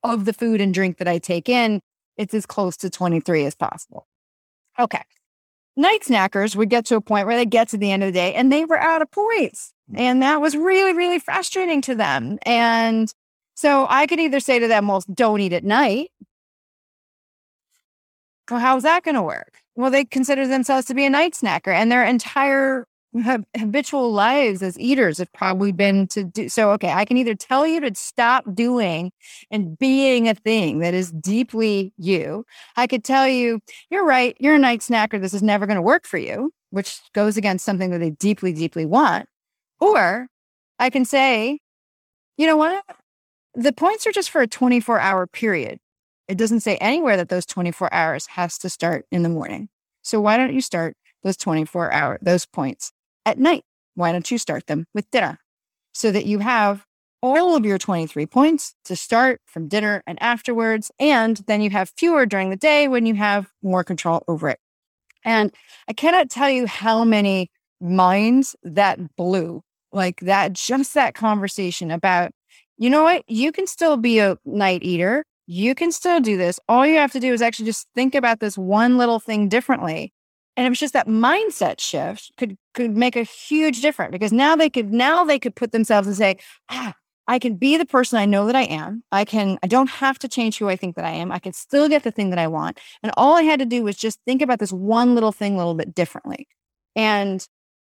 of 0.03 0.25
the 0.25 0.33
food 0.33 0.61
and 0.61 0.73
drink 0.73 0.97
that 0.97 1.07
I 1.07 1.17
take 1.19 1.49
in, 1.49 1.81
it's 2.17 2.33
as 2.33 2.45
close 2.45 2.77
to 2.77 2.89
23 2.89 3.45
as 3.45 3.55
possible. 3.55 4.07
Okay. 4.77 5.01
Night 5.75 6.01
snackers 6.01 6.55
would 6.55 6.69
get 6.69 6.85
to 6.87 6.95
a 6.95 7.01
point 7.01 7.25
where 7.25 7.37
they 7.37 7.45
get 7.45 7.69
to 7.69 7.77
the 7.77 7.91
end 7.91 8.03
of 8.03 8.07
the 8.07 8.13
day 8.13 8.33
and 8.33 8.51
they 8.51 8.65
were 8.65 8.79
out 8.79 9.01
of 9.01 9.09
points. 9.11 9.73
Mm. 9.91 9.99
And 9.99 10.21
that 10.21 10.41
was 10.41 10.55
really, 10.55 10.93
really 10.93 11.19
frustrating 11.19 11.81
to 11.83 11.95
them. 11.95 12.37
And 12.43 13.13
so 13.55 13.87
I 13.89 14.07
could 14.07 14.19
either 14.19 14.39
say 14.39 14.59
to 14.59 14.67
them, 14.67 14.87
well, 14.87 15.03
don't 15.13 15.39
eat 15.39 15.53
at 15.53 15.63
night. 15.63 16.11
Well, 18.49 18.59
how's 18.59 18.83
that 18.83 19.03
going 19.03 19.15
to 19.15 19.21
work? 19.21 19.59
Well, 19.75 19.91
they 19.91 20.03
consider 20.03 20.47
themselves 20.47 20.87
to 20.87 20.93
be 20.93 21.05
a 21.05 21.09
night 21.09 21.33
snacker 21.33 21.73
and 21.73 21.91
their 21.91 22.03
entire 22.03 22.85
habitual 23.57 24.11
lives 24.11 24.61
as 24.61 24.77
eaters 24.79 25.17
have 25.17 25.31
probably 25.33 25.71
been 25.71 26.05
to 26.05 26.23
do 26.23 26.47
so 26.47 26.69
okay 26.69 26.91
i 26.91 27.03
can 27.03 27.17
either 27.17 27.33
tell 27.33 27.65
you 27.65 27.79
to 27.79 27.93
stop 27.95 28.43
doing 28.53 29.11
and 29.49 29.79
being 29.79 30.27
a 30.27 30.35
thing 30.35 30.77
that 30.77 30.93
is 30.93 31.11
deeply 31.11 31.91
you 31.97 32.45
i 32.75 32.85
could 32.85 33.03
tell 33.03 33.27
you 33.27 33.59
you're 33.89 34.05
right 34.05 34.37
you're 34.39 34.53
a 34.53 34.59
night 34.59 34.81
snacker 34.81 35.19
this 35.19 35.33
is 35.33 35.41
never 35.41 35.65
going 35.65 35.75
to 35.75 35.81
work 35.81 36.05
for 36.05 36.19
you 36.19 36.53
which 36.69 36.99
goes 37.13 37.35
against 37.35 37.65
something 37.65 37.89
that 37.89 37.97
they 37.97 38.11
deeply 38.11 38.53
deeply 38.53 38.85
want 38.85 39.27
or 39.79 40.27
i 40.77 40.87
can 40.87 41.03
say 41.03 41.59
you 42.39 42.47
know 42.47 42.55
what? 42.55 42.85
The 43.53 43.73
points 43.73 44.07
are 44.07 44.13
just 44.13 44.29
for 44.29 44.39
a 44.39 44.47
24 44.47 44.97
hour 44.97 45.27
period. 45.27 45.79
It 46.29 46.37
doesn't 46.37 46.61
say 46.61 46.77
anywhere 46.77 47.17
that 47.17 47.27
those 47.27 47.45
24 47.45 47.93
hours 47.93 48.27
has 48.27 48.57
to 48.59 48.69
start 48.69 49.05
in 49.11 49.23
the 49.23 49.29
morning. 49.29 49.67
So 50.03 50.21
why 50.21 50.37
don't 50.37 50.53
you 50.53 50.61
start 50.61 50.95
those 51.21 51.35
24 51.35 51.91
hour 51.91 52.17
those 52.21 52.45
points 52.45 52.93
at 53.25 53.37
night 53.37 53.63
why 53.95 54.11
don't 54.11 54.31
you 54.31 54.37
start 54.37 54.67
them 54.67 54.85
with 54.93 55.09
dinner 55.11 55.39
so 55.93 56.11
that 56.11 56.25
you 56.25 56.39
have 56.39 56.85
all 57.21 57.55
of 57.55 57.65
your 57.65 57.77
23 57.77 58.25
points 58.25 58.73
to 58.85 58.95
start 58.95 59.41
from 59.45 59.67
dinner 59.67 60.03
and 60.07 60.21
afterwards. 60.21 60.91
And 60.99 61.37
then 61.47 61.61
you 61.61 61.69
have 61.71 61.91
fewer 61.97 62.25
during 62.25 62.49
the 62.49 62.55
day 62.55 62.87
when 62.87 63.05
you 63.05 63.15
have 63.15 63.49
more 63.61 63.83
control 63.83 64.23
over 64.27 64.49
it. 64.49 64.59
And 65.25 65.53
I 65.87 65.93
cannot 65.93 66.29
tell 66.29 66.49
you 66.49 66.65
how 66.65 67.03
many 67.03 67.51
minds 67.81 68.55
that 68.63 69.15
blew 69.17 69.61
like 69.91 70.21
that, 70.21 70.53
just 70.53 70.93
that 70.93 71.13
conversation 71.13 71.91
about, 71.91 72.31
you 72.77 72.89
know 72.89 73.03
what, 73.03 73.23
you 73.27 73.51
can 73.51 73.67
still 73.67 73.97
be 73.97 74.19
a 74.19 74.37
night 74.45 74.83
eater. 74.83 75.25
You 75.45 75.75
can 75.75 75.91
still 75.91 76.21
do 76.21 76.37
this. 76.37 76.59
All 76.69 76.85
you 76.85 76.95
have 76.95 77.11
to 77.13 77.19
do 77.19 77.33
is 77.33 77.41
actually 77.41 77.65
just 77.65 77.87
think 77.95 78.15
about 78.15 78.39
this 78.39 78.57
one 78.57 78.97
little 78.97 79.19
thing 79.19 79.49
differently. 79.49 80.13
And 80.55 80.65
it 80.65 80.69
was 80.69 80.79
just 80.79 80.93
that 80.93 81.07
mindset 81.07 81.79
shift 81.79 82.31
could 82.37 82.57
could 82.79 82.95
make 82.95 83.17
a 83.17 83.23
huge 83.23 83.81
difference 83.81 84.11
because 84.11 84.31
now 84.31 84.55
they 84.55 84.69
could 84.69 84.93
now 84.93 85.25
they 85.25 85.37
could 85.37 85.55
put 85.55 85.71
themselves 85.73 86.07
and 86.07 86.15
say, 86.15 86.37
ah, 86.69 86.93
I 87.27 87.37
can 87.37 87.55
be 87.55 87.75
the 87.75 87.85
person 87.85 88.17
I 88.17 88.25
know 88.25 88.45
that 88.45 88.55
I 88.55 88.63
am. 88.63 89.03
I 89.11 89.25
can, 89.25 89.59
I 89.61 89.67
don't 89.67 89.89
have 89.89 90.17
to 90.19 90.27
change 90.29 90.57
who 90.57 90.69
I 90.69 90.77
think 90.77 90.95
that 90.95 91.05
I 91.05 91.11
am. 91.11 91.31
I 91.31 91.39
can 91.39 91.53
still 91.53 91.89
get 91.89 92.03
the 92.03 92.11
thing 92.11 92.29
that 92.29 92.39
I 92.39 92.47
want. 92.47 92.79
And 93.03 93.11
all 93.17 93.35
I 93.35 93.43
had 93.43 93.59
to 93.59 93.65
do 93.65 93.83
was 93.83 93.97
just 93.97 94.19
think 94.25 94.41
about 94.41 94.59
this 94.59 94.71
one 94.71 95.13
little 95.13 95.33
thing 95.33 95.55
a 95.55 95.57
little 95.57 95.75
bit 95.75 95.93
differently. 95.93 96.47
And 96.95 97.45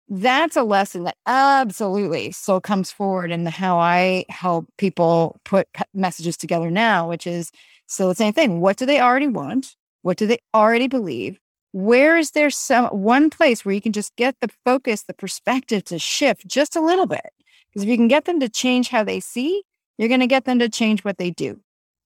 that's 0.09 0.57
a 0.57 0.63
lesson 0.63 1.05
that 1.05 1.15
absolutely 1.25 2.31
still 2.33 2.59
comes 2.59 2.91
forward 2.91 3.31
in 3.31 3.45
the 3.45 3.49
how 3.49 3.79
I 3.79 4.25
help 4.27 4.67
people 4.77 5.39
put 5.45 5.67
messages 5.93 6.35
together 6.35 6.69
now, 6.69 7.07
which 7.07 7.25
is 7.25 7.49
still 7.87 8.09
the 8.09 8.15
same 8.15 8.33
thing. 8.33 8.59
What 8.59 8.75
do 8.75 8.85
they 8.85 8.99
already 8.99 9.27
want? 9.27 9.75
What 10.01 10.17
do 10.17 10.27
they 10.27 10.39
already 10.53 10.87
believe? 10.87 11.39
Where 11.71 12.17
is 12.17 12.31
there 12.31 12.49
some 12.49 12.87
one 12.87 13.29
place 13.29 13.63
where 13.63 13.73
you 13.73 13.81
can 13.81 13.93
just 13.93 14.15
get 14.15 14.35
the 14.41 14.49
focus, 14.65 15.03
the 15.03 15.13
perspective 15.13 15.83
to 15.85 15.99
shift 15.99 16.47
just 16.47 16.75
a 16.75 16.81
little 16.81 17.05
bit? 17.05 17.31
Because 17.69 17.83
if 17.83 17.89
you 17.89 17.97
can 17.97 18.09
get 18.09 18.25
them 18.25 18.39
to 18.41 18.49
change 18.49 18.89
how 18.89 19.03
they 19.03 19.19
see, 19.19 19.63
you're 19.97 20.09
going 20.09 20.19
to 20.19 20.27
get 20.27 20.45
them 20.45 20.59
to 20.59 20.67
change 20.67 21.03
what 21.03 21.17
they 21.17 21.31
do. 21.31 21.61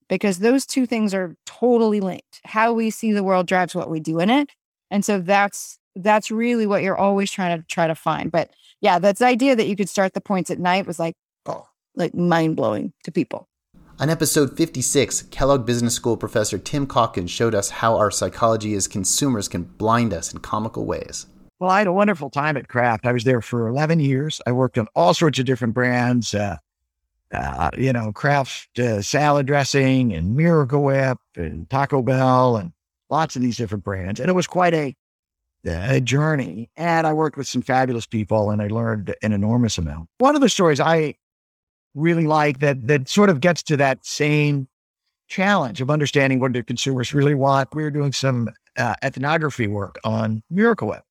Because 0.08 0.38
those 0.38 0.66
two 0.66 0.86
things 0.86 1.12
are 1.12 1.34
totally 1.46 2.00
linked. 2.00 2.40
How 2.44 2.72
we 2.72 2.90
see 2.90 3.12
the 3.12 3.24
world 3.24 3.46
drives 3.46 3.74
what 3.74 3.90
we 3.90 3.98
do 3.98 4.20
in 4.20 4.30
it. 4.30 4.50
And 4.90 5.04
so 5.04 5.18
that's 5.18 5.78
that's 5.96 6.30
really 6.30 6.66
what 6.66 6.82
you're 6.82 6.96
always 6.96 7.30
trying 7.30 7.58
to 7.58 7.66
try 7.66 7.86
to 7.86 7.94
find. 7.94 8.30
But 8.30 8.50
yeah, 8.80 8.98
that's 8.98 9.18
the 9.18 9.26
idea 9.26 9.56
that 9.56 9.66
you 9.66 9.74
could 9.74 9.88
start 9.88 10.12
the 10.12 10.20
points 10.20 10.50
at 10.50 10.58
night 10.58 10.86
was 10.86 10.98
like, 10.98 11.14
oh, 11.46 11.66
like 11.94 12.14
mind 12.14 12.54
blowing 12.54 12.92
to 13.04 13.10
people. 13.10 13.48
On 13.98 14.10
episode 14.10 14.54
56, 14.54 15.22
Kellogg 15.30 15.64
Business 15.64 15.94
School 15.94 16.18
professor 16.18 16.58
Tim 16.58 16.86
Calkins 16.86 17.30
showed 17.30 17.54
us 17.54 17.70
how 17.70 17.96
our 17.96 18.10
psychology 18.10 18.74
as 18.74 18.86
consumers 18.86 19.48
can 19.48 19.62
blind 19.62 20.12
us 20.12 20.34
in 20.34 20.40
comical 20.40 20.84
ways. 20.84 21.24
Well, 21.58 21.70
I 21.70 21.78
had 21.78 21.86
a 21.86 21.92
wonderful 21.94 22.28
time 22.28 22.58
at 22.58 22.68
Kraft. 22.68 23.06
I 23.06 23.12
was 23.12 23.24
there 23.24 23.40
for 23.40 23.68
11 23.68 24.00
years. 24.00 24.38
I 24.46 24.52
worked 24.52 24.76
on 24.76 24.86
all 24.94 25.14
sorts 25.14 25.38
of 25.38 25.46
different 25.46 25.72
brands, 25.72 26.34
uh, 26.34 26.58
uh, 27.32 27.70
you 27.78 27.90
know, 27.90 28.12
Kraft 28.12 28.78
uh, 28.78 29.00
salad 29.00 29.46
dressing 29.46 30.12
and 30.12 30.36
Miracle 30.36 30.82
Whip 30.82 31.16
and 31.34 31.68
Taco 31.70 32.02
Bell 32.02 32.58
and 32.58 32.72
lots 33.08 33.34
of 33.34 33.40
these 33.40 33.56
different 33.56 33.82
brands. 33.82 34.20
And 34.20 34.28
it 34.28 34.34
was 34.34 34.46
quite 34.46 34.74
a, 34.74 34.94
a 35.64 36.02
journey. 36.02 36.68
And 36.76 37.06
I 37.06 37.14
worked 37.14 37.38
with 37.38 37.48
some 37.48 37.62
fabulous 37.62 38.04
people 38.04 38.50
and 38.50 38.60
I 38.60 38.66
learned 38.66 39.14
an 39.22 39.32
enormous 39.32 39.78
amount. 39.78 40.10
One 40.18 40.34
of 40.34 40.42
the 40.42 40.50
stories 40.50 40.80
I 40.80 41.14
really 41.96 42.26
like 42.26 42.60
that 42.60 42.86
that 42.86 43.08
sort 43.08 43.30
of 43.30 43.40
gets 43.40 43.62
to 43.64 43.76
that 43.78 44.04
same 44.06 44.68
challenge 45.28 45.80
of 45.80 45.90
understanding 45.90 46.38
what 46.38 46.52
the 46.52 46.62
consumers 46.62 47.12
really 47.12 47.34
want. 47.34 47.74
We 47.74 47.82
were 47.82 47.90
doing 47.90 48.12
some 48.12 48.50
uh, 48.76 48.94
ethnography 49.02 49.66
work 49.66 49.98
on 50.04 50.42
Miracle 50.50 50.88
Whip. 50.88 51.02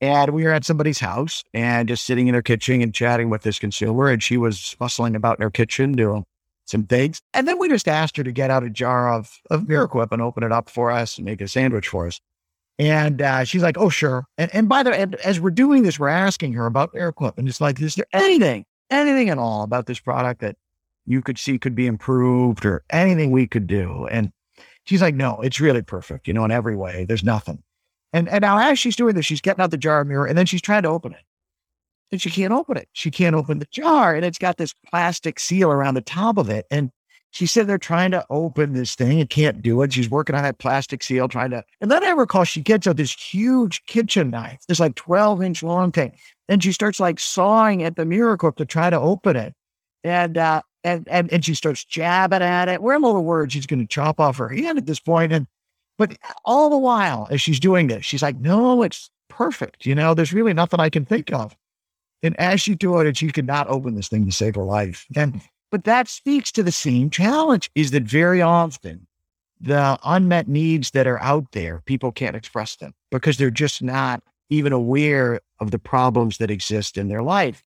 And 0.00 0.32
we 0.32 0.44
were 0.44 0.52
at 0.52 0.66
somebody's 0.66 0.98
house 0.98 1.42
and 1.54 1.88
just 1.88 2.04
sitting 2.04 2.26
in 2.26 2.34
her 2.34 2.42
kitchen 2.42 2.82
and 2.82 2.92
chatting 2.92 3.30
with 3.30 3.42
this 3.42 3.58
consumer. 3.58 4.08
And 4.08 4.22
she 4.22 4.36
was 4.36 4.76
bustling 4.78 5.16
about 5.16 5.38
in 5.38 5.42
her 5.42 5.50
kitchen 5.50 5.92
doing 5.92 6.24
some 6.66 6.84
things. 6.84 7.22
And 7.32 7.48
then 7.48 7.58
we 7.58 7.68
just 7.68 7.88
asked 7.88 8.16
her 8.18 8.24
to 8.24 8.32
get 8.32 8.50
out 8.50 8.64
a 8.64 8.70
jar 8.70 9.10
of, 9.12 9.38
of 9.50 9.66
Miracle 9.68 10.00
Whip 10.00 10.12
and 10.12 10.20
open 10.20 10.42
it 10.42 10.52
up 10.52 10.68
for 10.68 10.90
us 10.90 11.16
and 11.16 11.24
make 11.24 11.40
a 11.40 11.48
sandwich 11.48 11.88
for 11.88 12.06
us. 12.06 12.20
And 12.78 13.22
uh, 13.22 13.44
she's 13.44 13.62
like, 13.62 13.78
oh, 13.78 13.88
sure. 13.88 14.26
And, 14.36 14.52
and 14.54 14.68
by 14.68 14.82
the 14.82 14.90
way, 14.90 15.06
as 15.24 15.40
we're 15.40 15.50
doing 15.50 15.84
this, 15.84 15.98
we're 15.98 16.08
asking 16.08 16.52
her 16.54 16.66
about 16.66 16.92
Miracle 16.92 17.26
Whip. 17.26 17.38
And 17.38 17.48
it's 17.48 17.60
like, 17.60 17.80
is 17.80 17.94
there 17.94 18.06
anything, 18.12 18.66
anything 18.90 19.28
at 19.28 19.38
all 19.38 19.62
about 19.62 19.86
this 19.86 20.00
product 20.00 20.40
that 20.40 20.56
you 21.06 21.22
could 21.22 21.38
see 21.38 21.58
could 21.58 21.74
be 21.74 21.86
improved 21.86 22.64
or 22.64 22.84
anything 22.90 23.30
we 23.30 23.46
could 23.46 23.66
do? 23.66 24.06
And 24.10 24.32
she's 24.84 25.02
like, 25.02 25.14
no, 25.14 25.40
it's 25.40 25.60
really 25.60 25.82
perfect, 25.82 26.28
you 26.28 26.34
know, 26.34 26.44
in 26.44 26.50
every 26.50 26.76
way. 26.76 27.04
There's 27.04 27.24
nothing. 27.24 27.62
And, 28.12 28.28
and 28.28 28.42
now 28.42 28.58
as 28.58 28.78
she's 28.78 28.96
doing 28.96 29.14
this, 29.14 29.26
she's 29.26 29.40
getting 29.40 29.62
out 29.62 29.70
the 29.70 29.76
jar 29.76 30.04
mirror 30.04 30.26
and 30.26 30.38
then 30.38 30.46
she's 30.46 30.62
trying 30.62 30.82
to 30.82 30.88
open 30.88 31.12
it. 31.12 31.22
And 32.12 32.22
she 32.22 32.30
can't 32.30 32.52
open 32.52 32.76
it. 32.76 32.88
She 32.92 33.10
can't 33.10 33.34
open 33.34 33.58
the 33.58 33.66
jar. 33.72 34.14
And 34.14 34.24
it's 34.24 34.38
got 34.38 34.56
this 34.56 34.72
plastic 34.88 35.40
seal 35.40 35.72
around 35.72 35.94
the 35.94 36.00
top 36.00 36.38
of 36.38 36.48
it. 36.48 36.64
And 36.70 36.90
she's 37.34 37.52
they're 37.52 37.78
trying 37.78 38.12
to 38.12 38.24
open 38.30 38.74
this 38.74 38.94
thing 38.94 39.20
and 39.20 39.28
can't 39.28 39.60
do 39.60 39.82
it. 39.82 39.92
She's 39.92 40.08
working 40.08 40.36
on 40.36 40.44
that 40.44 40.58
plastic 40.58 41.02
seal, 41.02 41.28
trying 41.28 41.50
to. 41.50 41.64
And 41.80 41.90
then 41.90 42.04
I 42.04 42.10
recall 42.10 42.44
she 42.44 42.60
gets 42.60 42.86
out 42.86 42.96
this 42.96 43.12
huge 43.12 43.84
kitchen 43.86 44.30
knife, 44.30 44.60
this 44.68 44.80
like 44.80 44.94
12 44.94 45.42
inch 45.42 45.62
long 45.62 45.90
thing. 45.90 46.12
And 46.48 46.62
she 46.62 46.72
starts 46.72 47.00
like 47.00 47.18
sawing 47.18 47.82
at 47.82 47.96
the 47.96 48.04
miracle 48.04 48.52
to 48.52 48.64
try 48.64 48.88
to 48.88 48.98
open 48.98 49.36
it. 49.36 49.52
And, 50.04 50.38
uh, 50.38 50.62
and, 50.84 51.08
and, 51.10 51.32
and 51.32 51.44
she 51.44 51.54
starts 51.54 51.84
jabbing 51.84 52.42
at 52.42 52.68
it. 52.68 52.82
We're 52.82 52.94
in 52.94 53.02
a 53.02 53.06
little 53.06 53.24
worried 53.24 53.52
she's 53.52 53.66
going 53.66 53.80
to 53.80 53.86
chop 53.86 54.20
off 54.20 54.36
her 54.36 54.48
hand 54.48 54.78
at 54.78 54.86
this 54.86 55.00
point. 55.00 55.32
And 55.32 55.46
but 55.98 56.16
all 56.44 56.70
the 56.70 56.78
while, 56.78 57.26
as 57.30 57.40
she's 57.40 57.60
doing 57.60 57.86
this, 57.88 58.04
she's 58.04 58.22
like, 58.22 58.36
no, 58.36 58.82
it's 58.82 59.10
perfect. 59.28 59.86
You 59.86 59.94
know, 59.94 60.14
there's 60.14 60.32
really 60.32 60.52
nothing 60.52 60.80
I 60.80 60.90
can 60.90 61.04
think 61.04 61.32
of. 61.32 61.56
And 62.22 62.38
as 62.38 62.60
she's 62.60 62.76
doing 62.76 63.06
it, 63.06 63.16
she 63.16 63.30
could 63.30 63.46
not 63.46 63.68
open 63.68 63.94
this 63.94 64.08
thing 64.08 64.24
to 64.26 64.32
save 64.32 64.54
her 64.54 64.64
life. 64.64 65.06
And 65.16 65.40
but 65.70 65.84
that 65.84 66.08
speaks 66.08 66.52
to 66.52 66.62
the 66.62 66.72
same 66.72 67.10
challenge 67.10 67.70
is 67.74 67.90
that 67.90 68.04
very 68.04 68.40
often 68.40 69.06
the 69.60 69.98
unmet 70.04 70.48
needs 70.48 70.90
that 70.92 71.06
are 71.06 71.20
out 71.20 71.52
there, 71.52 71.82
people 71.86 72.12
can't 72.12 72.36
express 72.36 72.76
them 72.76 72.94
because 73.10 73.38
they're 73.38 73.50
just 73.50 73.82
not 73.82 74.22
even 74.50 74.72
aware 74.72 75.40
of 75.60 75.70
the 75.70 75.78
problems 75.78 76.38
that 76.38 76.50
exist 76.50 76.98
in 76.98 77.08
their 77.08 77.22
life. 77.22 77.62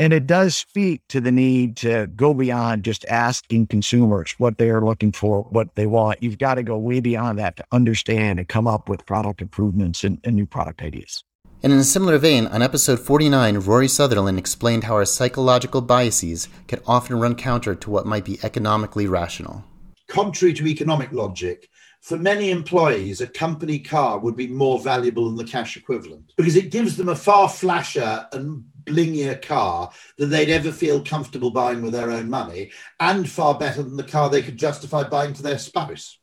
And 0.00 0.12
it 0.12 0.26
does 0.26 0.56
speak 0.56 1.02
to 1.08 1.20
the 1.20 1.32
need 1.32 1.76
to 1.78 2.06
go 2.14 2.32
beyond 2.32 2.84
just 2.84 3.04
asking 3.06 3.66
consumers 3.66 4.34
what 4.38 4.58
they 4.58 4.70
are 4.70 4.84
looking 4.84 5.10
for, 5.10 5.42
what 5.50 5.74
they 5.74 5.86
want. 5.86 6.22
You've 6.22 6.38
got 6.38 6.54
to 6.54 6.62
go 6.62 6.78
way 6.78 7.00
beyond 7.00 7.38
that 7.40 7.56
to 7.56 7.64
understand 7.72 8.38
and 8.38 8.48
come 8.48 8.68
up 8.68 8.88
with 8.88 9.04
product 9.06 9.42
improvements 9.42 10.04
and, 10.04 10.20
and 10.22 10.36
new 10.36 10.46
product 10.46 10.82
ideas. 10.82 11.24
And 11.60 11.72
in 11.72 11.78
a 11.80 11.84
similar 11.84 12.18
vein, 12.18 12.46
on 12.46 12.62
episode 12.62 13.00
49, 13.00 13.58
Rory 13.58 13.88
Sutherland 13.88 14.38
explained 14.38 14.84
how 14.84 14.94
our 14.94 15.04
psychological 15.04 15.80
biases 15.80 16.48
can 16.68 16.80
often 16.86 17.18
run 17.18 17.34
counter 17.34 17.74
to 17.74 17.90
what 17.90 18.06
might 18.06 18.24
be 18.24 18.38
economically 18.44 19.08
rational. 19.08 19.64
Contrary 20.06 20.54
to 20.54 20.68
economic 20.68 21.10
logic, 21.10 21.68
for 22.00 22.16
many 22.16 22.52
employees, 22.52 23.20
a 23.20 23.26
company 23.26 23.80
car 23.80 24.20
would 24.20 24.36
be 24.36 24.46
more 24.46 24.78
valuable 24.78 25.26
than 25.26 25.34
the 25.34 25.50
cash 25.50 25.76
equivalent 25.76 26.32
because 26.36 26.54
it 26.54 26.70
gives 26.70 26.96
them 26.96 27.08
a 27.08 27.16
far 27.16 27.48
flasher 27.48 28.28
and 28.32 28.62
blingier 28.84 29.42
car 29.42 29.90
than 30.16 30.30
they'd 30.30 30.50
ever 30.50 30.70
feel 30.70 31.04
comfortable 31.04 31.50
buying 31.50 31.82
with 31.82 31.92
their 31.92 32.12
own 32.12 32.30
money, 32.30 32.70
and 33.00 33.28
far 33.28 33.58
better 33.58 33.82
than 33.82 33.96
the 33.96 34.04
car 34.04 34.30
they 34.30 34.42
could 34.42 34.56
justify 34.56 35.02
buying 35.02 35.34
to 35.34 35.42
their 35.42 35.58
spouse, 35.58 36.20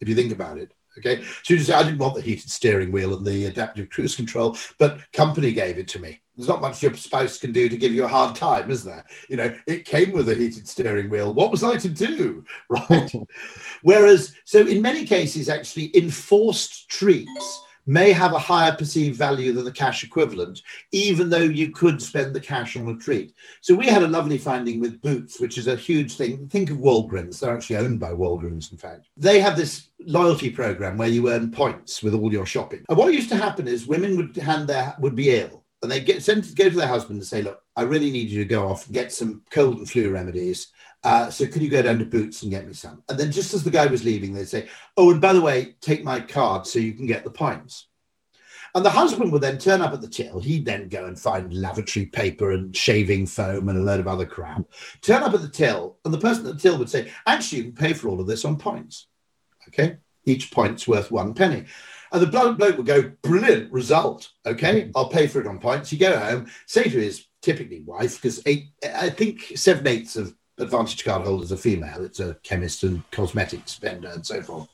if 0.00 0.08
you 0.08 0.14
think 0.14 0.32
about 0.32 0.58
it. 0.58 0.72
Okay, 0.98 1.22
so 1.42 1.54
you 1.54 1.60
say, 1.60 1.74
I 1.74 1.82
didn't 1.82 1.98
want 1.98 2.14
the 2.14 2.22
heated 2.22 2.50
steering 2.50 2.90
wheel 2.90 3.14
and 3.14 3.26
the 3.26 3.46
adaptive 3.46 3.90
cruise 3.90 4.16
control, 4.16 4.56
but 4.78 5.00
company 5.12 5.52
gave 5.52 5.78
it 5.78 5.88
to 5.88 5.98
me. 5.98 6.20
There's 6.36 6.48
not 6.48 6.60
much 6.60 6.82
your 6.82 6.94
spouse 6.94 7.38
can 7.38 7.52
do 7.52 7.68
to 7.68 7.76
give 7.76 7.92
you 7.92 8.04
a 8.04 8.08
hard 8.08 8.36
time, 8.36 8.70
is 8.70 8.84
there? 8.84 9.04
You 9.28 9.36
know, 9.36 9.54
it 9.66 9.86
came 9.86 10.12
with 10.12 10.28
a 10.28 10.34
heated 10.34 10.68
steering 10.68 11.08
wheel. 11.08 11.32
What 11.32 11.50
was 11.50 11.64
I 11.64 11.76
to 11.78 11.88
do? 11.88 12.44
Right. 12.70 13.12
Whereas, 13.82 14.34
so 14.44 14.66
in 14.66 14.82
many 14.82 15.04
cases, 15.06 15.48
actually, 15.48 15.96
enforced 15.96 16.88
treats 16.88 17.62
may 17.86 18.12
have 18.12 18.32
a 18.32 18.38
higher 18.38 18.74
perceived 18.74 19.16
value 19.16 19.52
than 19.52 19.64
the 19.64 19.72
cash 19.72 20.04
equivalent, 20.04 20.62
even 20.92 21.30
though 21.30 21.38
you 21.38 21.70
could 21.70 22.02
spend 22.02 22.34
the 22.34 22.40
cash 22.40 22.76
on 22.76 22.88
a 22.88 22.96
treat. 22.96 23.34
So 23.60 23.74
we 23.74 23.86
had 23.86 24.02
a 24.02 24.08
lovely 24.08 24.38
finding 24.38 24.80
with 24.80 25.00
Boots, 25.00 25.40
which 25.40 25.58
is 25.58 25.68
a 25.68 25.76
huge 25.76 26.16
thing. 26.16 26.48
Think 26.48 26.70
of 26.70 26.78
Walgreens. 26.78 27.40
They're 27.40 27.54
actually 27.54 27.76
owned 27.76 28.00
by 28.00 28.10
Walgreens, 28.10 28.72
in 28.72 28.78
fact. 28.78 29.08
They 29.16 29.40
have 29.40 29.56
this 29.56 29.88
loyalty 30.00 30.50
program 30.50 30.96
where 30.96 31.08
you 31.08 31.30
earn 31.30 31.50
points 31.50 32.02
with 32.02 32.14
all 32.14 32.32
your 32.32 32.46
shopping. 32.46 32.84
And 32.88 32.98
what 32.98 33.14
used 33.14 33.28
to 33.30 33.36
happen 33.36 33.68
is 33.68 33.86
women 33.86 34.16
would 34.16 34.36
hand 34.36 34.68
their 34.68 34.94
would 34.98 35.14
be 35.14 35.30
ill 35.30 35.64
and 35.82 35.90
they 35.90 36.00
get 36.00 36.22
sent 36.22 36.44
to 36.44 36.54
go 36.54 36.68
to 36.68 36.76
their 36.76 36.88
husband 36.88 37.18
and 37.18 37.26
say, 37.26 37.42
look, 37.42 37.60
I 37.76 37.82
really 37.82 38.10
need 38.10 38.30
you 38.30 38.40
to 38.40 38.48
go 38.48 38.68
off 38.68 38.90
get 38.90 39.12
some 39.12 39.42
cold 39.50 39.78
and 39.78 39.88
flu 39.88 40.10
remedies. 40.10 40.68
Uh, 41.06 41.30
so 41.30 41.46
could 41.46 41.62
you 41.62 41.70
go 41.70 41.82
down 41.82 42.00
to 42.00 42.04
Boots 42.04 42.42
and 42.42 42.50
get 42.50 42.66
me 42.66 42.72
some? 42.74 43.02
And 43.08 43.16
then 43.16 43.30
just 43.30 43.54
as 43.54 43.62
the 43.62 43.70
guy 43.70 43.86
was 43.86 44.04
leaving, 44.04 44.34
they'd 44.34 44.48
say, 44.48 44.68
oh, 44.96 45.12
and 45.12 45.20
by 45.20 45.32
the 45.32 45.40
way, 45.40 45.76
take 45.80 46.02
my 46.02 46.18
card 46.18 46.66
so 46.66 46.80
you 46.80 46.94
can 46.94 47.06
get 47.06 47.22
the 47.22 47.30
points. 47.30 47.86
And 48.74 48.84
the 48.84 48.90
husband 48.90 49.30
would 49.30 49.40
then 49.40 49.56
turn 49.56 49.80
up 49.80 49.92
at 49.92 50.00
the 50.00 50.08
till. 50.08 50.40
He'd 50.40 50.66
then 50.66 50.88
go 50.88 51.06
and 51.06 51.18
find 51.18 51.54
lavatory 51.54 52.06
paper 52.06 52.50
and 52.50 52.76
shaving 52.76 53.26
foam 53.26 53.68
and 53.68 53.78
a 53.78 53.82
load 53.82 54.00
of 54.00 54.08
other 54.08 54.26
crap. 54.26 54.64
Turn 55.00 55.22
up 55.22 55.32
at 55.32 55.42
the 55.42 55.48
till, 55.48 55.96
and 56.04 56.12
the 56.12 56.18
person 56.18 56.44
at 56.46 56.54
the 56.54 56.60
till 56.60 56.76
would 56.76 56.90
say, 56.90 57.12
actually, 57.24 57.58
you 57.58 57.64
can 57.64 57.74
pay 57.74 57.92
for 57.92 58.08
all 58.08 58.20
of 58.20 58.26
this 58.26 58.44
on 58.44 58.56
points. 58.56 59.06
Okay. 59.68 59.98
Each 60.24 60.50
point's 60.50 60.88
worth 60.88 61.12
one 61.12 61.34
penny. 61.34 61.66
And 62.10 62.20
the 62.20 62.26
bloke 62.26 62.58
would 62.58 62.84
go, 62.84 63.12
brilliant 63.22 63.72
result. 63.72 64.30
Okay, 64.44 64.90
I'll 64.96 65.08
pay 65.08 65.28
for 65.28 65.40
it 65.40 65.46
on 65.46 65.60
points. 65.60 65.92
You 65.92 65.98
go 65.98 66.18
home, 66.18 66.48
say 66.66 66.82
to 66.82 67.00
his 67.00 67.26
typically 67.42 67.82
wife, 67.82 68.20
because 68.20 68.42
I 68.44 69.10
think 69.10 69.52
seven 69.54 69.86
eighths 69.86 70.16
of 70.16 70.34
Advantage 70.58 71.04
card 71.04 71.22
holders 71.22 71.52
are 71.52 71.56
female. 71.56 72.04
It's 72.04 72.20
a 72.20 72.34
chemist 72.42 72.82
and 72.82 73.08
cosmetics 73.10 73.74
vendor 73.74 74.08
and 74.08 74.26
so 74.26 74.42
forth. 74.42 74.68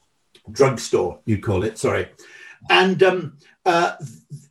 Drugstore, 0.51 1.21
you'd 1.25 1.43
call 1.43 1.65
it, 1.65 1.79
sorry. 1.79 2.09
And 2.71 3.03
um, 3.03 3.39
uh, 3.65 3.95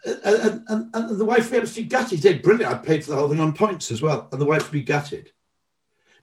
and, 0.05 0.63
and, 0.67 0.89
and, 0.93 1.19
the 1.19 1.25
wife 1.25 1.51
would 1.51 1.57
be 1.57 1.61
absolutely 1.61 1.89
gutted. 1.89 2.11
He 2.11 2.21
said, 2.21 2.41
brilliant, 2.41 2.73
I 2.73 2.77
paid 2.77 3.03
for 3.03 3.11
the 3.11 3.17
whole 3.17 3.29
thing 3.29 3.39
on 3.39 3.53
points 3.53 3.91
as 3.91 4.01
well. 4.01 4.27
And 4.31 4.39
the 4.39 4.45
wife 4.45 4.63
would 4.63 4.71
be 4.71 4.83
gutted. 4.83 5.31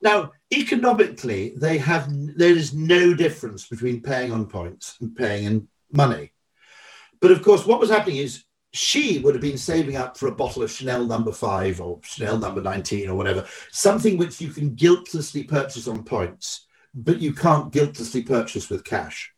Now, 0.00 0.32
economically, 0.52 1.54
they 1.56 1.78
have 1.78 2.08
there 2.36 2.56
is 2.56 2.72
no 2.72 3.14
difference 3.14 3.66
between 3.66 4.00
paying 4.00 4.32
on 4.32 4.46
points 4.46 4.96
and 5.00 5.14
paying 5.14 5.44
in 5.44 5.68
money. 5.92 6.32
But 7.20 7.32
of 7.32 7.42
course, 7.42 7.66
what 7.66 7.80
was 7.80 7.90
happening 7.90 8.18
is 8.18 8.44
she 8.72 9.18
would 9.18 9.34
have 9.34 9.42
been 9.42 9.58
saving 9.58 9.96
up 9.96 10.16
for 10.16 10.26
a 10.26 10.34
bottle 10.34 10.62
of 10.62 10.70
Chanel 10.70 11.04
number 11.04 11.32
five 11.32 11.80
or 11.80 12.00
Chanel 12.02 12.38
number 12.38 12.60
19 12.60 13.08
or 13.08 13.14
whatever, 13.14 13.46
something 13.70 14.18
which 14.18 14.40
you 14.40 14.48
can 14.48 14.74
guiltlessly 14.74 15.44
purchase 15.44 15.88
on 15.88 16.04
points, 16.04 16.66
but 16.94 17.20
you 17.20 17.32
can't 17.32 17.72
guiltlessly 17.72 18.22
purchase 18.22 18.68
with 18.68 18.84
cash. 18.84 19.32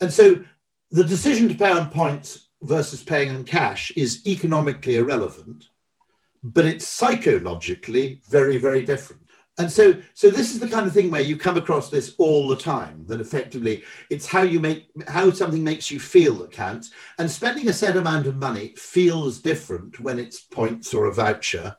And 0.00 0.12
so 0.12 0.44
the 0.90 1.04
decision 1.04 1.48
to 1.48 1.54
pay 1.54 1.70
on 1.70 1.90
points 1.90 2.48
versus 2.62 3.02
paying 3.02 3.30
on 3.30 3.44
cash 3.44 3.92
is 3.96 4.26
economically 4.26 4.96
irrelevant, 4.96 5.68
but 6.42 6.64
it's 6.64 6.86
psychologically 6.86 8.20
very, 8.28 8.58
very 8.58 8.84
different 8.84 9.25
and 9.58 9.70
so 9.72 9.94
so 10.12 10.28
this 10.28 10.52
is 10.52 10.60
the 10.60 10.68
kind 10.68 10.86
of 10.86 10.92
thing 10.92 11.10
where 11.10 11.22
you 11.22 11.36
come 11.36 11.56
across 11.56 11.88
this 11.88 12.14
all 12.18 12.46
the 12.48 12.56
time 12.56 13.04
that 13.06 13.20
effectively 13.20 13.84
it's 14.10 14.26
how 14.26 14.42
you 14.42 14.60
make 14.60 14.90
how 15.08 15.30
something 15.30 15.64
makes 15.64 15.90
you 15.90 15.98
feel 15.98 16.34
that 16.34 16.50
counts. 16.50 16.90
And 17.18 17.30
spending 17.30 17.68
a 17.68 17.72
set 17.72 17.96
amount 17.96 18.26
of 18.26 18.36
money 18.36 18.74
feels 18.76 19.38
different 19.38 19.98
when 20.00 20.18
it's 20.18 20.40
points 20.40 20.92
or 20.92 21.06
a 21.06 21.14
voucher 21.14 21.76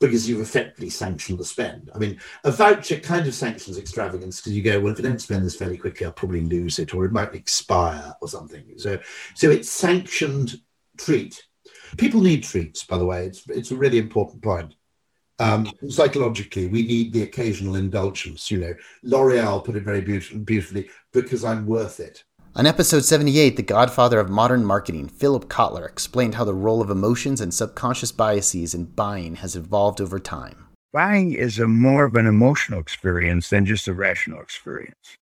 because 0.00 0.28
you've 0.28 0.40
effectively 0.40 0.88
sanctioned 0.88 1.38
the 1.38 1.44
spend. 1.44 1.90
I 1.94 1.98
mean 1.98 2.18
a 2.44 2.50
voucher 2.50 2.98
kind 2.98 3.26
of 3.26 3.34
sanctions 3.34 3.76
extravagance 3.76 4.40
because 4.40 4.56
you 4.56 4.62
go 4.62 4.80
well 4.80 4.92
if 4.92 4.98
i 4.98 5.02
don't 5.02 5.20
spend 5.20 5.44
this 5.44 5.56
fairly 5.56 5.76
quickly 5.76 6.06
i'll 6.06 6.12
probably 6.12 6.42
lose 6.42 6.78
it 6.78 6.94
or 6.94 7.04
it 7.04 7.12
might 7.12 7.34
expire 7.34 8.14
or 8.22 8.28
something. 8.28 8.64
So 8.78 8.98
so 9.34 9.50
it's 9.50 9.68
sanctioned 9.68 10.60
treat. 10.96 11.44
People 11.98 12.22
need 12.22 12.42
treats 12.42 12.84
by 12.84 12.96
the 12.96 13.04
way. 13.04 13.26
It's 13.26 13.46
it's 13.50 13.70
a 13.70 13.76
really 13.76 13.98
important 13.98 14.42
point 14.42 14.74
um, 15.38 15.70
psychologically, 15.88 16.66
we 16.66 16.82
need 16.82 17.12
the 17.12 17.22
occasional 17.22 17.76
indulgence. 17.76 18.50
You 18.50 18.58
know, 18.58 18.74
L'Oreal 19.02 19.64
put 19.64 19.76
it 19.76 19.84
very 19.84 20.00
beautiful, 20.00 20.38
beautifully 20.38 20.88
because 21.12 21.44
I'm 21.44 21.66
worth 21.66 22.00
it. 22.00 22.24
On 22.56 22.66
episode 22.66 23.04
78, 23.04 23.56
the 23.56 23.62
godfather 23.62 24.18
of 24.18 24.30
modern 24.30 24.64
marketing, 24.64 25.06
Philip 25.08 25.48
Kotler, 25.48 25.86
explained 25.86 26.34
how 26.34 26.44
the 26.44 26.54
role 26.54 26.80
of 26.80 26.90
emotions 26.90 27.40
and 27.40 27.54
subconscious 27.54 28.10
biases 28.10 28.74
in 28.74 28.86
buying 28.86 29.36
has 29.36 29.54
evolved 29.54 30.00
over 30.00 30.18
time. 30.18 30.66
Buying 30.92 31.32
is 31.32 31.58
a 31.58 31.68
more 31.68 32.06
of 32.06 32.16
an 32.16 32.26
emotional 32.26 32.80
experience 32.80 33.50
than 33.50 33.66
just 33.66 33.86
a 33.86 33.94
rational 33.94 34.40
experience. 34.40 35.18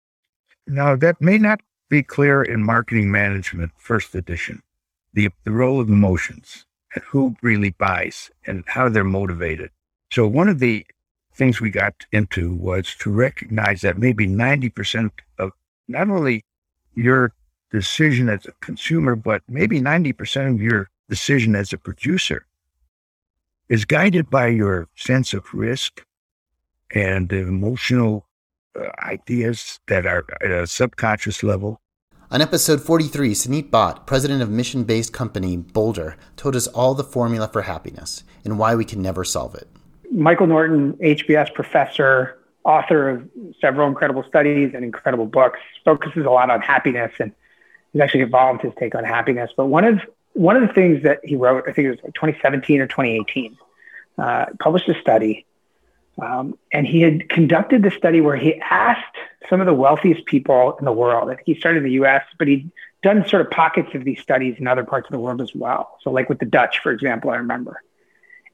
Now, 0.66 0.94
that 0.96 1.20
may 1.20 1.38
not 1.38 1.60
be 1.88 2.02
clear 2.02 2.42
in 2.42 2.62
marketing 2.62 3.10
management, 3.10 3.72
first 3.78 4.14
edition, 4.14 4.62
the, 5.14 5.30
the 5.44 5.52
role 5.52 5.80
of 5.80 5.88
emotions 5.88 6.66
and 6.94 7.04
who 7.04 7.36
really 7.42 7.70
buys 7.70 8.30
and 8.46 8.64
how 8.66 8.88
they're 8.88 9.04
motivated. 9.04 9.70
So 10.12 10.26
one 10.26 10.50
of 10.50 10.58
the 10.58 10.84
things 11.34 11.58
we 11.58 11.70
got 11.70 12.04
into 12.12 12.54
was 12.54 12.94
to 12.96 13.10
recognize 13.10 13.80
that 13.80 13.96
maybe 13.96 14.26
90% 14.26 15.10
of 15.38 15.52
not 15.88 16.10
only 16.10 16.44
your 16.94 17.32
decision 17.70 18.28
as 18.28 18.44
a 18.44 18.52
consumer, 18.60 19.16
but 19.16 19.40
maybe 19.48 19.80
90% 19.80 20.50
of 20.50 20.60
your 20.60 20.90
decision 21.08 21.56
as 21.56 21.72
a 21.72 21.78
producer 21.78 22.44
is 23.70 23.86
guided 23.86 24.28
by 24.28 24.48
your 24.48 24.86
sense 24.96 25.32
of 25.32 25.54
risk 25.54 26.04
and 26.94 27.30
the 27.30 27.38
emotional 27.38 28.26
uh, 28.78 28.88
ideas 29.02 29.80
that 29.88 30.04
are 30.04 30.26
at 30.42 30.50
a 30.50 30.66
subconscious 30.66 31.42
level. 31.42 31.80
On 32.30 32.42
episode 32.42 32.82
43, 32.82 33.32
Suneet 33.32 33.70
Bhatt, 33.70 34.06
president 34.06 34.42
of 34.42 34.50
mission 34.50 34.84
based 34.84 35.14
company 35.14 35.56
Boulder, 35.56 36.18
told 36.36 36.54
us 36.54 36.66
all 36.66 36.92
the 36.92 37.02
formula 37.02 37.48
for 37.48 37.62
happiness 37.62 38.24
and 38.44 38.58
why 38.58 38.74
we 38.74 38.84
can 38.84 39.00
never 39.00 39.24
solve 39.24 39.54
it. 39.54 39.71
Michael 40.12 40.46
Norton, 40.46 40.92
HBS 40.94 41.52
professor, 41.54 42.38
author 42.64 43.08
of 43.08 43.28
several 43.60 43.88
incredible 43.88 44.24
studies 44.28 44.72
and 44.74 44.84
incredible 44.84 45.26
books, 45.26 45.58
focuses 45.84 46.24
a 46.24 46.30
lot 46.30 46.50
on 46.50 46.60
happiness 46.60 47.12
and 47.18 47.32
he's 47.92 48.02
actually 48.02 48.20
evolved 48.20 48.62
his 48.62 48.72
take 48.78 48.94
on 48.94 49.04
happiness. 49.04 49.50
But 49.56 49.66
one 49.66 49.84
of 49.84 50.00
one 50.34 50.56
of 50.56 50.66
the 50.66 50.72
things 50.72 51.02
that 51.02 51.20
he 51.24 51.36
wrote, 51.36 51.64
I 51.68 51.72
think 51.72 51.86
it 51.86 51.90
was 51.90 52.00
like 52.02 52.14
2017 52.14 52.80
or 52.80 52.86
2018, 52.86 53.56
uh, 54.18 54.46
published 54.60 54.88
a 54.88 54.98
study. 55.00 55.44
Um, 56.20 56.58
and 56.72 56.86
he 56.86 57.00
had 57.00 57.28
conducted 57.28 57.82
the 57.82 57.90
study 57.90 58.20
where 58.20 58.36
he 58.36 58.60
asked 58.60 59.16
some 59.48 59.60
of 59.60 59.66
the 59.66 59.74
wealthiest 59.74 60.26
people 60.26 60.76
in 60.78 60.84
the 60.84 60.92
world. 60.92 61.34
He 61.44 61.54
started 61.54 61.78
in 61.78 61.84
the 61.84 62.04
US, 62.04 62.22
but 62.38 62.48
he'd 62.48 62.70
done 63.02 63.26
sort 63.26 63.42
of 63.42 63.50
pockets 63.50 63.94
of 63.94 64.04
these 64.04 64.20
studies 64.20 64.56
in 64.58 64.66
other 64.66 64.84
parts 64.84 65.06
of 65.06 65.12
the 65.12 65.18
world 65.18 65.40
as 65.40 65.54
well. 65.54 65.98
So, 66.02 66.10
like 66.10 66.28
with 66.28 66.38
the 66.38 66.46
Dutch, 66.46 66.78
for 66.80 66.92
example, 66.92 67.30
I 67.30 67.36
remember. 67.36 67.82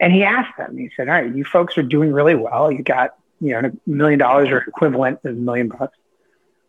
And 0.01 0.13
he 0.13 0.23
asked 0.23 0.57
them, 0.57 0.77
he 0.77 0.91
said, 0.97 1.09
All 1.09 1.15
right, 1.15 1.35
you 1.35 1.45
folks 1.45 1.77
are 1.79 1.83
doing 1.83 2.13
really 2.13 2.35
well. 2.35 2.71
You 2.71 2.83
got, 2.83 3.15
you 3.41 3.51
know, 3.51 3.69
a 3.69 3.73
million 3.91 4.19
dollars 4.19 4.49
or 4.49 4.59
equivalent 4.59 5.21
of 5.25 5.33
a 5.33 5.39
million 5.39 5.69
bucks. 5.69 5.97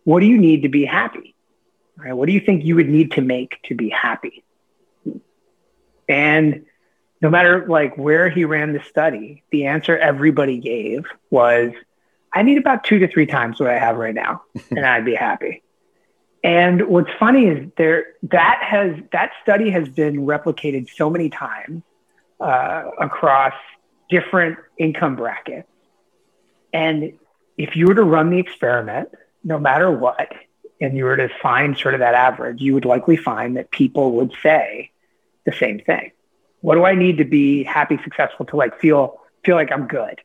What 0.03 0.21
do 0.21 0.25
you 0.25 0.37
need 0.37 0.63
to 0.63 0.69
be 0.69 0.85
happy? 0.85 1.35
Right? 1.95 2.13
What 2.13 2.27
do 2.27 2.33
you 2.33 2.39
think 2.39 2.65
you 2.65 2.75
would 2.75 2.89
need 2.89 3.13
to 3.13 3.21
make 3.21 3.57
to 3.65 3.75
be 3.75 3.89
happy? 3.89 4.43
And 6.07 6.65
no 7.21 7.29
matter 7.29 7.67
like 7.67 7.97
where 7.97 8.29
he 8.29 8.45
ran 8.45 8.73
the 8.73 8.81
study, 8.89 9.43
the 9.51 9.65
answer 9.65 9.97
everybody 9.97 10.57
gave 10.57 11.05
was, 11.29 11.71
I 12.33 12.43
need 12.43 12.57
about 12.57 12.83
two 12.83 12.99
to 12.99 13.07
three 13.07 13.25
times 13.25 13.59
what 13.59 13.69
I 13.69 13.77
have 13.77 13.97
right 13.97 14.15
now, 14.15 14.43
and 14.71 14.85
I'd 14.85 15.05
be 15.05 15.15
happy. 15.15 15.61
And 16.43 16.87
what's 16.87 17.11
funny 17.19 17.47
is 17.47 17.69
there 17.77 18.05
that 18.23 18.61
has 18.63 18.95
that 19.11 19.31
study 19.43 19.69
has 19.71 19.89
been 19.89 20.25
replicated 20.25 20.89
so 20.89 21.09
many 21.09 21.29
times 21.29 21.83
uh, 22.39 22.83
across 22.99 23.53
different 24.09 24.57
income 24.77 25.15
brackets. 25.15 25.67
And 26.73 27.13
if 27.57 27.75
you 27.75 27.87
were 27.87 27.95
to 27.95 28.03
run 28.03 28.29
the 28.29 28.39
experiment, 28.39 29.09
no 29.43 29.59
matter 29.59 29.91
what, 29.91 30.31
and 30.81 30.95
you 30.95 31.03
were 31.03 31.17
to 31.17 31.29
find 31.41 31.77
sort 31.77 31.93
of 31.93 31.99
that 31.99 32.15
average, 32.15 32.61
you 32.61 32.73
would 32.73 32.85
likely 32.85 33.17
find 33.17 33.57
that 33.57 33.69
people 33.71 34.13
would 34.13 34.33
say 34.41 34.91
the 35.45 35.51
same 35.51 35.79
thing. 35.79 36.11
What 36.61 36.75
do 36.75 36.85
I 36.85 36.95
need 36.95 37.17
to 37.17 37.25
be 37.25 37.63
happy, 37.63 37.99
successful 38.03 38.45
to 38.47 38.55
like 38.55 38.79
feel 38.79 39.19
feel 39.43 39.55
like 39.55 39.71
I'm 39.71 39.87
good? 39.87 40.21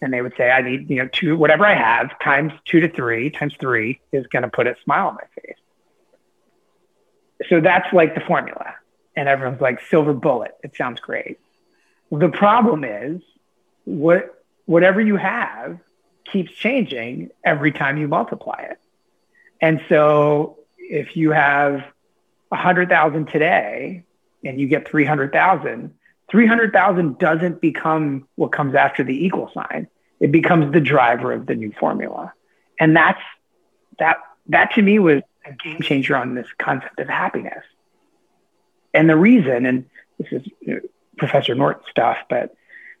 And 0.00 0.12
they 0.12 0.20
would 0.20 0.34
say, 0.36 0.50
I 0.50 0.62
need, 0.62 0.90
you 0.90 0.96
know, 0.96 1.08
two 1.12 1.36
whatever 1.36 1.64
I 1.64 1.74
have 1.74 2.18
times 2.18 2.52
two 2.64 2.80
to 2.80 2.88
three 2.88 3.30
times 3.30 3.54
three 3.58 4.00
is 4.12 4.26
going 4.26 4.42
to 4.42 4.48
put 4.48 4.66
a 4.66 4.76
smile 4.84 5.08
on 5.08 5.14
my 5.14 5.42
face. 5.42 5.56
So 7.48 7.60
that's 7.60 7.92
like 7.92 8.14
the 8.14 8.20
formula. 8.20 8.74
And 9.16 9.28
everyone's 9.28 9.60
like, 9.60 9.80
silver 9.88 10.12
bullet. 10.12 10.52
It 10.62 10.76
sounds 10.76 11.00
great. 11.00 11.38
The 12.18 12.28
problem 12.28 12.84
is 12.84 13.22
what 13.84 14.42
whatever 14.66 15.00
you 15.00 15.16
have 15.16 15.78
keeps 16.30 16.52
changing 16.52 17.30
every 17.44 17.72
time 17.72 17.96
you 17.96 18.08
multiply 18.08 18.66
it. 18.70 18.78
And 19.60 19.80
so 19.88 20.58
if 20.78 21.16
you 21.16 21.32
have 21.32 21.84
100,000 22.48 23.26
today 23.26 24.04
and 24.44 24.60
you 24.60 24.68
get 24.68 24.88
300,000, 24.88 25.94
300,000 26.30 27.18
doesn't 27.18 27.60
become 27.60 28.28
what 28.36 28.52
comes 28.52 28.74
after 28.74 29.04
the 29.04 29.24
equal 29.24 29.50
sign. 29.52 29.88
It 30.20 30.30
becomes 30.32 30.72
the 30.72 30.80
driver 30.80 31.32
of 31.32 31.46
the 31.46 31.54
new 31.54 31.72
formula. 31.78 32.32
And 32.78 32.96
that's 32.96 33.20
that 33.98 34.16
that 34.48 34.74
to 34.74 34.82
me 34.82 34.98
was 34.98 35.22
a 35.44 35.52
game 35.52 35.80
changer 35.80 36.16
on 36.16 36.34
this 36.34 36.46
concept 36.58 36.98
of 36.98 37.08
happiness. 37.08 37.64
And 38.92 39.08
the 39.08 39.16
reason, 39.16 39.66
and 39.66 39.84
this 40.18 40.32
is 40.32 40.82
Professor 41.16 41.54
Norton 41.54 41.82
stuff, 41.90 42.18
but 42.28 42.54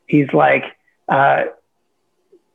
he's 0.06 0.32
like, 0.32 0.64
uh, 1.08 1.44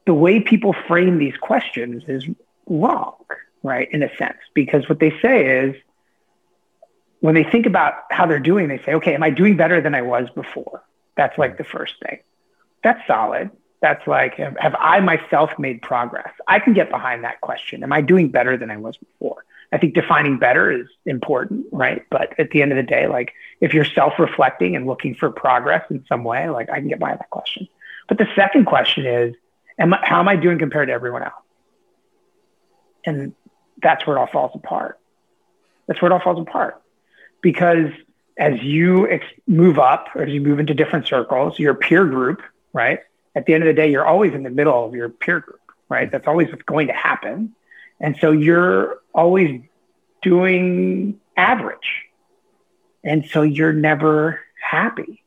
the 0.05 0.13
way 0.13 0.39
people 0.39 0.73
frame 0.87 1.19
these 1.19 1.37
questions 1.37 2.03
is 2.07 2.25
wrong, 2.67 3.15
right? 3.63 3.87
In 3.91 4.01
a 4.03 4.15
sense, 4.17 4.37
because 4.53 4.87
what 4.89 4.99
they 4.99 5.13
say 5.21 5.65
is 5.65 5.75
when 7.19 7.35
they 7.35 7.43
think 7.43 7.65
about 7.65 7.93
how 8.09 8.25
they're 8.25 8.39
doing, 8.39 8.67
they 8.69 8.79
say, 8.79 8.95
okay, 8.95 9.13
am 9.13 9.23
I 9.23 9.29
doing 9.29 9.57
better 9.57 9.81
than 9.81 9.93
I 9.93 10.01
was 10.01 10.29
before? 10.29 10.83
That's 11.15 11.37
like 11.37 11.57
the 11.57 11.63
first 11.63 11.95
thing. 12.03 12.19
That's 12.83 13.05
solid. 13.05 13.51
That's 13.81 14.05
like, 14.07 14.35
have, 14.35 14.57
have 14.57 14.75
I 14.79 14.99
myself 14.99 15.57
made 15.59 15.81
progress? 15.81 16.31
I 16.47 16.59
can 16.59 16.73
get 16.73 16.89
behind 16.89 17.23
that 17.23 17.41
question. 17.41 17.83
Am 17.83 17.93
I 17.93 18.01
doing 18.01 18.29
better 18.29 18.57
than 18.57 18.71
I 18.71 18.77
was 18.77 18.97
before? 18.97 19.45
I 19.71 19.77
think 19.77 19.93
defining 19.93 20.39
better 20.39 20.71
is 20.71 20.87
important, 21.05 21.67
right? 21.71 22.03
But 22.09 22.39
at 22.39 22.49
the 22.49 22.61
end 22.61 22.71
of 22.71 22.77
the 22.77 22.83
day, 22.83 23.07
like 23.07 23.33
if 23.61 23.73
you're 23.73 23.85
self-reflecting 23.85 24.75
and 24.75 24.87
looking 24.87 25.13
for 25.15 25.29
progress 25.29 25.85
in 25.89 26.05
some 26.07 26.23
way, 26.23 26.49
like 26.49 26.69
I 26.69 26.79
can 26.79 26.87
get 26.87 26.99
by 26.99 27.11
that 27.11 27.29
question. 27.29 27.67
But 28.07 28.17
the 28.17 28.27
second 28.35 28.65
question 28.65 29.05
is, 29.05 29.35
am 29.77 29.93
I, 29.93 29.99
how 30.03 30.19
am 30.19 30.27
I 30.27 30.35
doing 30.35 30.57
compared 30.57 30.87
to 30.87 30.93
everyone 30.93 31.23
else? 31.23 31.33
And 33.05 33.35
that's 33.81 34.05
where 34.05 34.17
it 34.17 34.19
all 34.19 34.27
falls 34.27 34.51
apart. 34.55 34.99
That's 35.87 36.01
where 36.01 36.11
it 36.11 36.13
all 36.13 36.19
falls 36.19 36.39
apart. 36.39 36.81
Because 37.41 37.91
as 38.37 38.61
you 38.61 39.09
ex- 39.09 39.25
move 39.47 39.77
up 39.77 40.07
or 40.15 40.23
as 40.23 40.29
you 40.29 40.41
move 40.41 40.59
into 40.59 40.73
different 40.73 41.07
circles, 41.07 41.59
your 41.59 41.75
peer 41.75 42.05
group, 42.05 42.41
right? 42.73 42.99
At 43.35 43.45
the 43.45 43.53
end 43.53 43.63
of 43.63 43.67
the 43.67 43.73
day, 43.73 43.91
you're 43.91 44.05
always 44.05 44.33
in 44.33 44.43
the 44.43 44.49
middle 44.49 44.85
of 44.85 44.95
your 44.95 45.09
peer 45.09 45.39
group, 45.39 45.61
right? 45.87 46.11
That's 46.11 46.27
always 46.27 46.49
what's 46.49 46.63
going 46.63 46.87
to 46.87 46.93
happen. 46.93 47.53
And 47.99 48.15
so 48.19 48.31
you're 48.31 48.99
always 49.13 49.61
doing 50.21 51.19
average. 51.37 52.03
And 53.03 53.25
so 53.25 53.41
you're 53.41 53.73
never 53.73 54.39
happy. 54.61 55.23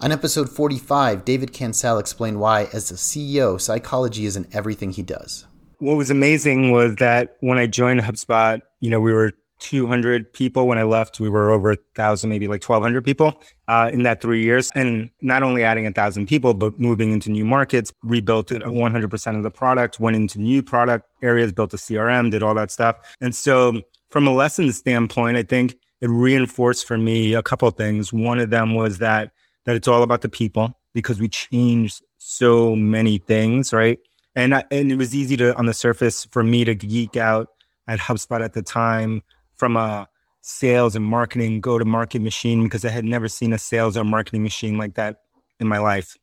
On 0.00 0.12
episode 0.12 0.48
45, 0.48 1.24
David 1.24 1.52
Cancel 1.52 1.98
explained 1.98 2.40
why, 2.40 2.68
as 2.72 2.90
a 2.90 2.94
CEO, 2.94 3.60
psychology 3.60 4.24
is 4.24 4.36
in 4.36 4.46
everything 4.52 4.92
he 4.92 5.02
does. 5.02 5.46
What 5.78 5.96
was 5.96 6.10
amazing 6.10 6.70
was 6.70 6.96
that 6.96 7.36
when 7.40 7.58
I 7.58 7.66
joined 7.66 8.00
HubSpot, 8.00 8.60
you 8.80 8.90
know, 8.90 9.00
we 9.00 9.12
were 9.12 9.32
200 9.60 10.32
people. 10.32 10.66
When 10.66 10.78
I 10.78 10.82
left, 10.82 11.20
we 11.20 11.28
were 11.28 11.50
over 11.50 11.72
a 11.72 11.76
thousand, 11.94 12.30
maybe 12.30 12.48
like 12.48 12.62
1200 12.62 13.04
people 13.04 13.40
uh, 13.68 13.90
in 13.92 14.02
that 14.02 14.20
three 14.20 14.42
years. 14.42 14.70
And 14.74 15.10
not 15.20 15.42
only 15.42 15.62
adding 15.62 15.86
a 15.86 15.92
thousand 15.92 16.26
people, 16.26 16.54
but 16.54 16.78
moving 16.78 17.12
into 17.12 17.30
new 17.30 17.44
markets, 17.44 17.92
rebuilt 18.02 18.48
100% 18.48 19.36
of 19.36 19.42
the 19.42 19.50
product, 19.50 20.00
went 20.00 20.16
into 20.16 20.40
new 20.40 20.62
product 20.62 21.06
areas, 21.22 21.52
built 21.52 21.72
a 21.74 21.76
CRM, 21.76 22.30
did 22.30 22.42
all 22.42 22.54
that 22.54 22.70
stuff. 22.70 22.96
And 23.20 23.34
so 23.34 23.80
from 24.10 24.26
a 24.26 24.34
lesson 24.34 24.72
standpoint, 24.72 25.36
I 25.36 25.42
think 25.42 25.76
it 26.00 26.08
reinforced 26.08 26.86
for 26.86 26.98
me 26.98 27.34
a 27.34 27.42
couple 27.42 27.68
of 27.68 27.76
things. 27.76 28.12
One 28.12 28.38
of 28.38 28.50
them 28.50 28.74
was 28.74 28.98
that 28.98 29.32
that 29.66 29.76
it's 29.76 29.86
all 29.86 30.02
about 30.02 30.22
the 30.22 30.28
people 30.28 30.74
because 30.94 31.20
we 31.20 31.28
changed 31.28 32.02
so 32.18 32.74
many 32.74 33.18
things, 33.18 33.72
right? 33.72 33.98
And 34.34 34.54
I, 34.54 34.64
and 34.70 34.90
it 34.90 34.96
was 34.96 35.14
easy 35.14 35.36
to 35.36 35.54
on 35.56 35.66
the 35.66 35.74
surface 35.74 36.26
for 36.30 36.42
me 36.42 36.64
to 36.64 36.74
geek 36.74 37.16
out 37.16 37.48
at 37.86 37.98
HubSpot 37.98 38.42
at 38.42 38.54
the 38.54 38.62
time 38.62 39.22
from 39.60 39.76
a 39.76 40.08
sales 40.40 40.96
and 40.96 41.04
marketing 41.04 41.60
go 41.60 41.78
to 41.78 41.84
market 41.84 42.22
machine 42.22 42.64
because 42.64 42.84
I 42.84 42.88
had 42.88 43.04
never 43.04 43.28
seen 43.28 43.52
a 43.52 43.58
sales 43.58 43.96
or 43.96 44.04
marketing 44.04 44.42
machine 44.42 44.78
like 44.78 44.94
that 44.94 45.18
in 45.60 45.68
my 45.68 45.78
life. 45.78 46.16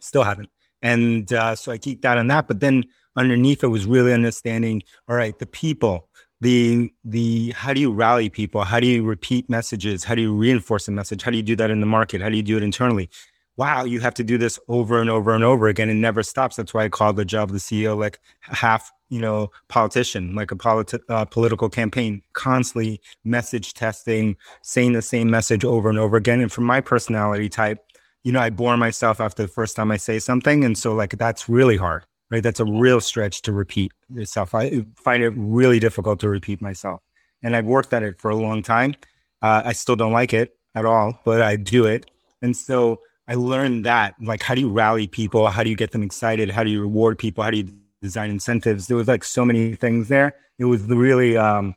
Still 0.00 0.24
haven't. 0.24 0.48
And 0.82 1.32
uh, 1.32 1.54
so 1.54 1.70
I 1.70 1.78
geeked 1.78 2.04
out 2.04 2.18
on 2.18 2.26
that. 2.28 2.48
But 2.48 2.60
then 2.60 2.84
underneath 3.16 3.62
it 3.62 3.68
was 3.68 3.84
really 3.86 4.12
understanding, 4.12 4.82
all 5.08 5.14
right, 5.14 5.38
the 5.38 5.46
people, 5.46 6.08
the 6.40 6.90
the 7.04 7.52
how 7.52 7.72
do 7.72 7.80
you 7.80 7.90
rally 7.92 8.28
people 8.28 8.64
how 8.64 8.78
do 8.80 8.86
you 8.86 9.02
repeat 9.04 9.48
messages 9.48 10.04
how 10.04 10.14
do 10.14 10.20
you 10.20 10.34
reinforce 10.34 10.88
a 10.88 10.90
message 10.90 11.22
how 11.22 11.30
do 11.30 11.38
you 11.38 11.42
do 11.42 11.56
that 11.56 11.70
in 11.70 11.80
the 11.80 11.86
market 11.86 12.20
how 12.20 12.28
do 12.28 12.36
you 12.36 12.42
do 12.42 12.56
it 12.56 12.62
internally 12.62 13.08
wow 13.56 13.84
you 13.84 14.00
have 14.00 14.14
to 14.14 14.24
do 14.24 14.38
this 14.38 14.58
over 14.68 15.00
and 15.00 15.10
over 15.10 15.34
and 15.34 15.44
over 15.44 15.68
again 15.68 15.88
and 15.88 16.00
never 16.00 16.22
stops 16.22 16.56
that's 16.56 16.74
why 16.74 16.84
i 16.84 16.88
call 16.88 17.12
the 17.12 17.24
job 17.24 17.48
of 17.48 17.52
the 17.52 17.60
ceo 17.60 17.96
like 17.96 18.18
half 18.40 18.90
you 19.08 19.20
know 19.20 19.50
politician 19.68 20.34
like 20.34 20.50
a 20.50 20.56
politi- 20.56 21.00
uh, 21.08 21.24
political 21.24 21.68
campaign 21.68 22.22
constantly 22.32 23.00
message 23.24 23.74
testing 23.74 24.36
saying 24.62 24.92
the 24.92 25.02
same 25.02 25.30
message 25.30 25.64
over 25.64 25.88
and 25.88 25.98
over 25.98 26.16
again 26.16 26.40
and 26.40 26.52
for 26.52 26.62
my 26.62 26.80
personality 26.80 27.48
type 27.48 27.78
you 28.22 28.32
know 28.32 28.40
i 28.40 28.50
bore 28.50 28.76
myself 28.76 29.20
after 29.20 29.42
the 29.42 29.48
first 29.48 29.76
time 29.76 29.90
i 29.90 29.96
say 29.96 30.18
something 30.18 30.64
and 30.64 30.76
so 30.76 30.94
like 30.94 31.16
that's 31.18 31.48
really 31.48 31.76
hard 31.76 32.04
right? 32.30 32.42
That's 32.42 32.60
a 32.60 32.64
real 32.64 33.00
stretch 33.00 33.42
to 33.42 33.52
repeat 33.52 33.92
yourself. 34.12 34.54
I 34.54 34.84
find 34.96 35.22
it 35.22 35.32
really 35.36 35.78
difficult 35.78 36.20
to 36.20 36.28
repeat 36.28 36.60
myself. 36.60 37.00
And 37.42 37.54
I've 37.54 37.66
worked 37.66 37.92
at 37.92 38.02
it 38.02 38.18
for 38.18 38.30
a 38.30 38.36
long 38.36 38.62
time. 38.62 38.96
Uh, 39.42 39.62
I 39.64 39.72
still 39.72 39.96
don't 39.96 40.12
like 40.12 40.32
it 40.32 40.56
at 40.74 40.84
all, 40.84 41.20
but 41.24 41.42
I 41.42 41.56
do 41.56 41.86
it. 41.86 42.10
And 42.42 42.56
so 42.56 43.00
I 43.26 43.34
learned 43.34 43.86
that, 43.86 44.14
like, 44.20 44.42
how 44.42 44.54
do 44.54 44.60
you 44.60 44.68
rally 44.68 45.06
people? 45.06 45.48
How 45.48 45.62
do 45.62 45.70
you 45.70 45.76
get 45.76 45.92
them 45.92 46.02
excited? 46.02 46.50
How 46.50 46.62
do 46.62 46.70
you 46.70 46.80
reward 46.80 47.18
people? 47.18 47.42
How 47.42 47.50
do 47.50 47.56
you 47.58 47.68
design 48.02 48.30
incentives? 48.30 48.86
There 48.86 48.96
was 48.96 49.08
like 49.08 49.24
so 49.24 49.44
many 49.44 49.74
things 49.76 50.08
there. 50.08 50.34
It 50.58 50.66
was 50.66 50.86
the 50.86 50.96
really 50.96 51.36
um, 51.36 51.74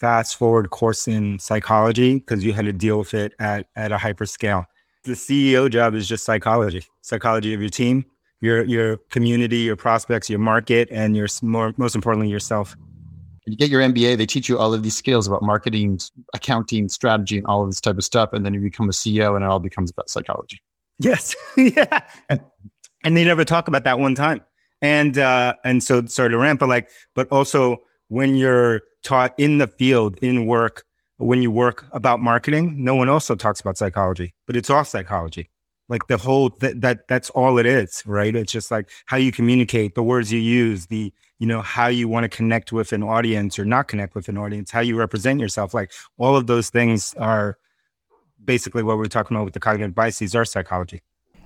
fast 0.00 0.36
forward 0.36 0.68
course 0.70 1.08
in 1.08 1.38
psychology 1.38 2.18
because 2.18 2.44
you 2.44 2.52
had 2.52 2.66
to 2.66 2.72
deal 2.72 2.98
with 2.98 3.14
it 3.14 3.32
at, 3.38 3.66
at 3.76 3.92
a 3.92 3.98
hyper 3.98 4.26
scale. 4.26 4.66
The 5.04 5.12
CEO 5.12 5.70
job 5.70 5.94
is 5.94 6.06
just 6.06 6.26
psychology, 6.26 6.84
psychology 7.00 7.54
of 7.54 7.60
your 7.60 7.70
team, 7.70 8.04
your 8.42 8.64
your 8.64 8.98
community, 9.10 9.58
your 9.58 9.76
prospects, 9.76 10.28
your 10.28 10.38
market, 10.38 10.88
and 10.90 11.16
your 11.16 11.28
more 11.42 11.72
most 11.78 11.94
importantly 11.94 12.30
yourself. 12.30 12.76
You 13.46 13.56
get 13.56 13.70
your 13.70 13.80
MBA, 13.80 14.18
they 14.18 14.26
teach 14.26 14.48
you 14.48 14.58
all 14.58 14.74
of 14.74 14.82
these 14.82 14.96
skills 14.96 15.26
about 15.26 15.42
marketing, 15.42 15.98
accounting, 16.34 16.88
strategy, 16.88 17.38
and 17.38 17.46
all 17.46 17.62
of 17.62 17.70
this 17.70 17.80
type 17.80 17.96
of 17.96 18.04
stuff, 18.04 18.34
and 18.34 18.44
then 18.44 18.52
you 18.52 18.60
become 18.60 18.88
a 18.90 18.92
CEO, 18.92 19.34
and 19.34 19.44
it 19.44 19.48
all 19.48 19.58
becomes 19.58 19.90
about 19.90 20.10
psychology. 20.10 20.60
Yes, 21.00 21.34
yeah, 21.56 22.02
and, 22.28 23.16
they 23.16 23.24
never 23.24 23.44
talk 23.44 23.68
about 23.68 23.84
that 23.84 23.98
one 23.98 24.14
time, 24.14 24.42
and 24.82 25.16
uh, 25.16 25.54
and 25.64 25.82
so 25.82 26.04
sorry 26.06 26.28
to 26.28 26.38
rant, 26.38 26.60
but 26.60 26.68
like, 26.68 26.90
but 27.14 27.26
also 27.32 27.78
when 28.08 28.36
you're 28.36 28.82
taught 29.02 29.34
in 29.38 29.56
the 29.56 29.66
field 29.66 30.18
in 30.18 30.44
work, 30.44 30.84
when 31.16 31.40
you 31.40 31.50
work 31.50 31.86
about 31.92 32.20
marketing, 32.20 32.84
no 32.84 32.94
one 32.94 33.08
also 33.08 33.34
talks 33.34 33.60
about 33.60 33.78
psychology, 33.78 34.34
but 34.46 34.56
it's 34.56 34.68
all 34.68 34.84
psychology. 34.84 35.48
Like 35.88 36.06
the 36.06 36.18
whole 36.18 36.50
th- 36.50 36.76
that 36.80 37.08
that's 37.08 37.30
all 37.30 37.58
it 37.58 37.66
is 37.66 38.02
right? 38.06 38.36
It's 38.36 38.52
just 38.52 38.70
like 38.70 38.90
how 39.06 39.16
you 39.16 39.32
communicate 39.32 39.94
the 39.94 40.02
words 40.02 40.30
you 40.30 40.38
use 40.38 40.86
the 40.86 41.12
you 41.38 41.46
know 41.46 41.62
how 41.62 41.86
you 41.86 42.08
want 42.08 42.24
to 42.24 42.28
connect 42.28 42.72
with 42.72 42.92
an 42.92 43.02
audience 43.02 43.58
or 43.58 43.64
not 43.64 43.88
connect 43.88 44.14
with 44.14 44.28
an 44.28 44.36
audience 44.36 44.70
how 44.70 44.80
you 44.80 44.94
represent 44.96 45.40
yourself 45.40 45.72
like 45.74 45.90
all 46.18 46.36
of 46.36 46.46
those 46.46 46.68
things 46.68 47.14
are 47.14 47.56
basically 48.44 48.82
what 48.82 48.98
we're 48.98 49.06
talking 49.06 49.36
about 49.36 49.44
with 49.44 49.54
the 49.54 49.60
cognitive 49.60 49.94
biases 49.94 50.34
are 50.34 50.44
psychology 50.44 51.00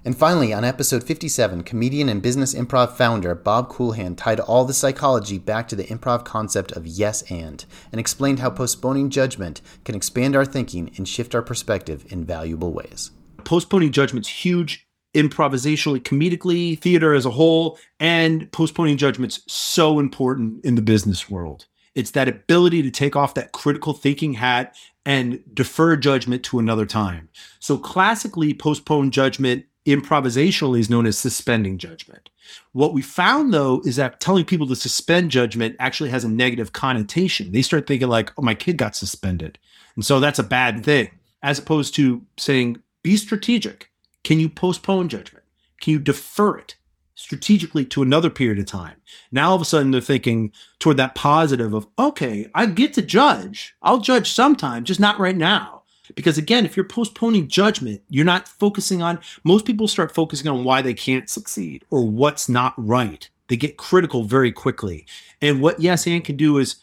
and 0.06 0.14
finally, 0.14 0.52
on 0.52 0.64
episode 0.64 1.02
57, 1.02 1.62
comedian 1.62 2.10
and 2.10 2.20
business 2.20 2.54
improv 2.54 2.94
founder 2.94 3.34
Bob 3.34 3.70
Kulhan 3.70 4.14
tied 4.18 4.38
all 4.38 4.66
the 4.66 4.74
psychology 4.74 5.38
back 5.38 5.66
to 5.68 5.76
the 5.76 5.84
improv 5.84 6.26
concept 6.26 6.72
of 6.72 6.86
yes 6.86 7.22
and, 7.30 7.64
and 7.90 7.98
explained 7.98 8.40
how 8.40 8.50
postponing 8.50 9.08
judgment 9.08 9.62
can 9.82 9.94
expand 9.94 10.36
our 10.36 10.44
thinking 10.44 10.92
and 10.98 11.08
shift 11.08 11.34
our 11.34 11.40
perspective 11.40 12.04
in 12.10 12.22
valuable 12.22 12.74
ways 12.74 13.12
postponing 13.44 13.92
judgment's 13.92 14.28
huge 14.28 14.86
improvisationally, 15.14 16.00
comedically, 16.00 16.78
theater 16.78 17.14
as 17.14 17.24
a 17.24 17.30
whole, 17.30 17.78
and 18.00 18.50
postponing 18.50 18.96
judgment's 18.96 19.40
so 19.46 20.00
important 20.00 20.64
in 20.64 20.74
the 20.74 20.82
business 20.82 21.30
world. 21.30 21.66
It's 21.94 22.10
that 22.12 22.28
ability 22.28 22.82
to 22.82 22.90
take 22.90 23.16
off 23.16 23.34
that 23.34 23.52
critical 23.52 23.92
thinking 23.92 24.34
hat 24.34 24.76
and 25.06 25.42
defer 25.52 25.96
judgment 25.96 26.42
to 26.44 26.58
another 26.58 26.86
time. 26.86 27.28
So 27.60 27.76
classically, 27.76 28.54
postponed 28.54 29.12
judgment 29.12 29.66
improvisationally 29.86 30.80
is 30.80 30.90
known 30.90 31.06
as 31.06 31.18
suspending 31.18 31.78
judgment. 31.78 32.30
What 32.72 32.94
we 32.94 33.02
found 33.02 33.52
though 33.52 33.82
is 33.84 33.96
that 33.96 34.20
telling 34.20 34.44
people 34.44 34.66
to 34.68 34.76
suspend 34.76 35.30
judgment 35.30 35.76
actually 35.78 36.10
has 36.10 36.24
a 36.24 36.28
negative 36.28 36.72
connotation. 36.72 37.52
They 37.52 37.62
start 37.62 37.86
thinking 37.86 38.08
like, 38.08 38.32
oh, 38.38 38.42
my 38.42 38.54
kid 38.54 38.78
got 38.78 38.96
suspended. 38.96 39.58
And 39.94 40.04
so 40.04 40.20
that's 40.20 40.38
a 40.38 40.44
bad 40.44 40.84
thing, 40.84 41.10
as 41.42 41.58
opposed 41.58 41.94
to 41.96 42.22
saying, 42.36 42.78
be 43.02 43.16
strategic. 43.16 43.90
Can 44.24 44.40
you 44.40 44.48
postpone 44.48 45.08
judgment? 45.08 45.44
Can 45.80 45.92
you 45.92 45.98
defer 45.98 46.56
it 46.56 46.76
strategically 47.24 47.86
to 47.86 48.02
another 48.02 48.28
period 48.28 48.58
of 48.58 48.66
time? 48.66 48.96
Now 49.32 49.50
all 49.50 49.56
of 49.56 49.62
a 49.62 49.64
sudden 49.64 49.90
they're 49.90 50.00
thinking 50.00 50.52
toward 50.78 50.98
that 50.98 51.14
positive 51.14 51.72
of, 51.72 51.86
okay, 51.98 52.46
I 52.54 52.66
get 52.66 52.92
to 52.94 53.02
judge. 53.02 53.74
I'll 53.82 53.98
judge 53.98 54.30
sometime, 54.30 54.84
just 54.84 55.00
not 55.00 55.18
right 55.18 55.36
now. 55.36 55.82
Because 56.14 56.36
again, 56.36 56.66
if 56.66 56.76
you're 56.76 56.84
postponing 56.84 57.48
judgment, 57.48 58.02
you're 58.10 58.26
not 58.26 58.46
focusing 58.46 59.00
on, 59.00 59.20
most 59.42 59.64
people 59.64 59.88
start 59.88 60.14
focusing 60.14 60.48
on 60.48 60.62
why 60.62 60.82
they 60.82 60.92
can't 60.92 61.30
succeed 61.30 61.82
or 61.90 62.06
what's 62.06 62.46
not 62.46 62.74
right. 62.76 63.28
They 63.48 63.56
get 63.56 63.78
critical 63.78 64.24
very 64.24 64.52
quickly. 64.52 65.06
And 65.40 65.62
what 65.62 65.80
Yes 65.80 66.06
and 66.06 66.22
can 66.22 66.36
do 66.36 66.58
is 66.58 66.76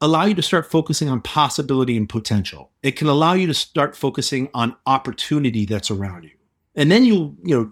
allow 0.00 0.24
you 0.24 0.34
to 0.34 0.42
start 0.42 0.70
focusing 0.70 1.10
on 1.10 1.20
possibility 1.20 1.96
and 1.96 2.08
potential. 2.08 2.70
It 2.82 2.92
can 2.92 3.08
allow 3.08 3.34
you 3.34 3.46
to 3.46 3.54
start 3.54 3.94
focusing 3.94 4.48
on 4.54 4.76
opportunity 4.86 5.66
that's 5.66 5.90
around 5.90 6.24
you. 6.24 6.30
And 6.74 6.90
then 6.90 7.04
you'll, 7.04 7.36
you 7.44 7.54
know, 7.54 7.70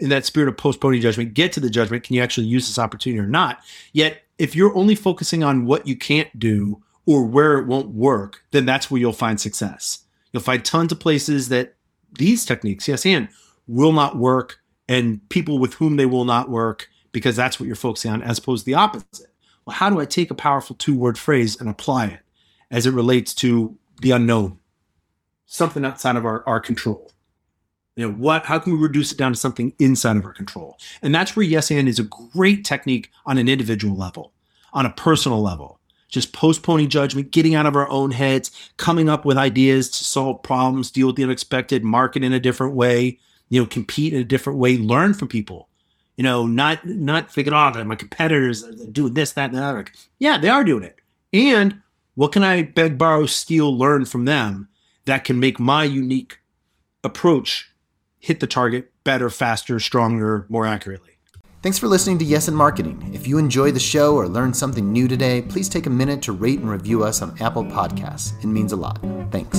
in 0.00 0.08
that 0.10 0.24
spirit 0.24 0.48
of 0.48 0.56
postponing 0.56 1.00
judgment, 1.00 1.34
get 1.34 1.52
to 1.52 1.60
the 1.60 1.70
judgment. 1.70 2.04
Can 2.04 2.16
you 2.16 2.22
actually 2.22 2.46
use 2.46 2.66
this 2.66 2.78
opportunity 2.78 3.18
or 3.18 3.26
not? 3.26 3.60
Yet, 3.92 4.22
if 4.38 4.56
you're 4.56 4.74
only 4.76 4.94
focusing 4.94 5.42
on 5.42 5.66
what 5.66 5.86
you 5.86 5.96
can't 5.96 6.36
do 6.38 6.82
or 7.06 7.24
where 7.24 7.58
it 7.58 7.66
won't 7.66 7.90
work, 7.90 8.42
then 8.50 8.64
that's 8.64 8.90
where 8.90 9.00
you'll 9.00 9.12
find 9.12 9.40
success. 9.40 10.04
You'll 10.32 10.42
find 10.42 10.64
tons 10.64 10.92
of 10.92 11.00
places 11.00 11.48
that 11.48 11.74
these 12.18 12.44
techniques, 12.44 12.88
yes, 12.88 13.04
and 13.04 13.28
will 13.66 13.92
not 13.92 14.16
work, 14.16 14.60
and 14.88 15.26
people 15.28 15.58
with 15.58 15.74
whom 15.74 15.96
they 15.96 16.06
will 16.06 16.24
not 16.24 16.50
work 16.50 16.88
because 17.12 17.36
that's 17.36 17.60
what 17.60 17.66
you're 17.66 17.76
focusing 17.76 18.10
on, 18.10 18.22
as 18.22 18.38
opposed 18.38 18.64
to 18.64 18.66
the 18.66 18.74
opposite 18.74 19.30
well, 19.70 19.76
how 19.76 19.90
do 19.90 20.00
I 20.00 20.04
take 20.04 20.30
a 20.30 20.34
powerful 20.34 20.76
two 20.76 20.96
word 20.96 21.18
phrase 21.18 21.60
and 21.60 21.68
apply 21.68 22.06
it 22.06 22.20
as 22.70 22.86
it 22.86 22.94
relates 22.94 23.34
to 23.34 23.76
the 24.00 24.10
unknown, 24.12 24.58
something 25.46 25.84
outside 25.84 26.16
of 26.16 26.24
our, 26.24 26.42
our 26.44 26.60
control? 26.60 27.12
You 28.00 28.08
know, 28.08 28.14
what, 28.14 28.46
how 28.46 28.58
can 28.58 28.72
we 28.72 28.78
reduce 28.78 29.12
it 29.12 29.18
down 29.18 29.32
to 29.32 29.38
something 29.38 29.74
inside 29.78 30.16
of 30.16 30.24
our 30.24 30.32
control? 30.32 30.78
And 31.02 31.14
that's 31.14 31.36
where 31.36 31.44
yes 31.44 31.70
and 31.70 31.86
is 31.86 31.98
a 31.98 32.04
great 32.04 32.64
technique 32.64 33.10
on 33.26 33.36
an 33.36 33.46
individual 33.46 33.94
level, 33.94 34.32
on 34.72 34.86
a 34.86 34.90
personal 34.90 35.42
level. 35.42 35.78
Just 36.08 36.32
postponing 36.32 36.88
judgment, 36.88 37.30
getting 37.30 37.54
out 37.54 37.66
of 37.66 37.76
our 37.76 37.90
own 37.90 38.12
heads, 38.12 38.70
coming 38.78 39.10
up 39.10 39.26
with 39.26 39.36
ideas 39.36 39.90
to 39.90 40.02
solve 40.02 40.42
problems, 40.42 40.90
deal 40.90 41.08
with 41.08 41.16
the 41.16 41.24
unexpected, 41.24 41.84
market 41.84 42.24
in 42.24 42.32
a 42.32 42.40
different 42.40 42.74
way, 42.74 43.18
you 43.50 43.60
know, 43.60 43.66
compete 43.66 44.14
in 44.14 44.20
a 44.20 44.24
different 44.24 44.58
way, 44.58 44.78
learn 44.78 45.12
from 45.12 45.28
people 45.28 45.68
you 46.16 46.24
know, 46.24 46.46
not 46.46 46.84
not 46.86 47.30
figure 47.30 47.54
out 47.54 47.76
oh, 47.76 47.78
that 47.78 47.86
my 47.86 47.94
competitors 47.94 48.62
are 48.62 48.72
doing 48.72 49.14
this, 49.14 49.32
that, 49.32 49.50
and 49.50 49.58
the 49.58 49.62
other. 49.62 49.86
Yeah, 50.18 50.36
they 50.36 50.48
are 50.48 50.64
doing 50.64 50.84
it. 50.84 50.98
And 51.32 51.80
What 52.14 52.32
can 52.32 52.42
I 52.42 52.62
beg, 52.62 52.98
borrow, 52.98 53.24
steal, 53.24 53.74
learn 53.76 54.04
from 54.04 54.26
them 54.26 54.68
that 55.06 55.24
can 55.24 55.40
make 55.40 55.58
my 55.58 55.84
unique 55.84 56.38
approach 57.02 57.69
hit 58.20 58.40
the 58.40 58.46
target 58.46 58.92
better, 59.02 59.28
faster, 59.30 59.80
stronger, 59.80 60.46
more 60.48 60.66
accurately? 60.66 61.10
Thanks 61.62 61.78
for 61.78 61.88
listening 61.88 62.18
to 62.20 62.24
Yes 62.24 62.48
and 62.48 62.56
Marketing. 62.56 63.10
If 63.12 63.26
you 63.26 63.36
enjoy 63.36 63.70
the 63.70 63.80
show 63.80 64.16
or 64.16 64.28
learned 64.28 64.56
something 64.56 64.90
new 64.92 65.08
today, 65.08 65.42
please 65.42 65.68
take 65.68 65.86
a 65.86 65.90
minute 65.90 66.22
to 66.22 66.32
rate 66.32 66.60
and 66.60 66.70
review 66.70 67.04
us 67.04 67.20
on 67.20 67.36
Apple 67.40 67.64
Podcasts. 67.64 68.32
It 68.42 68.46
means 68.46 68.72
a 68.72 68.76
lot. 68.76 68.98
Thanks. 69.30 69.58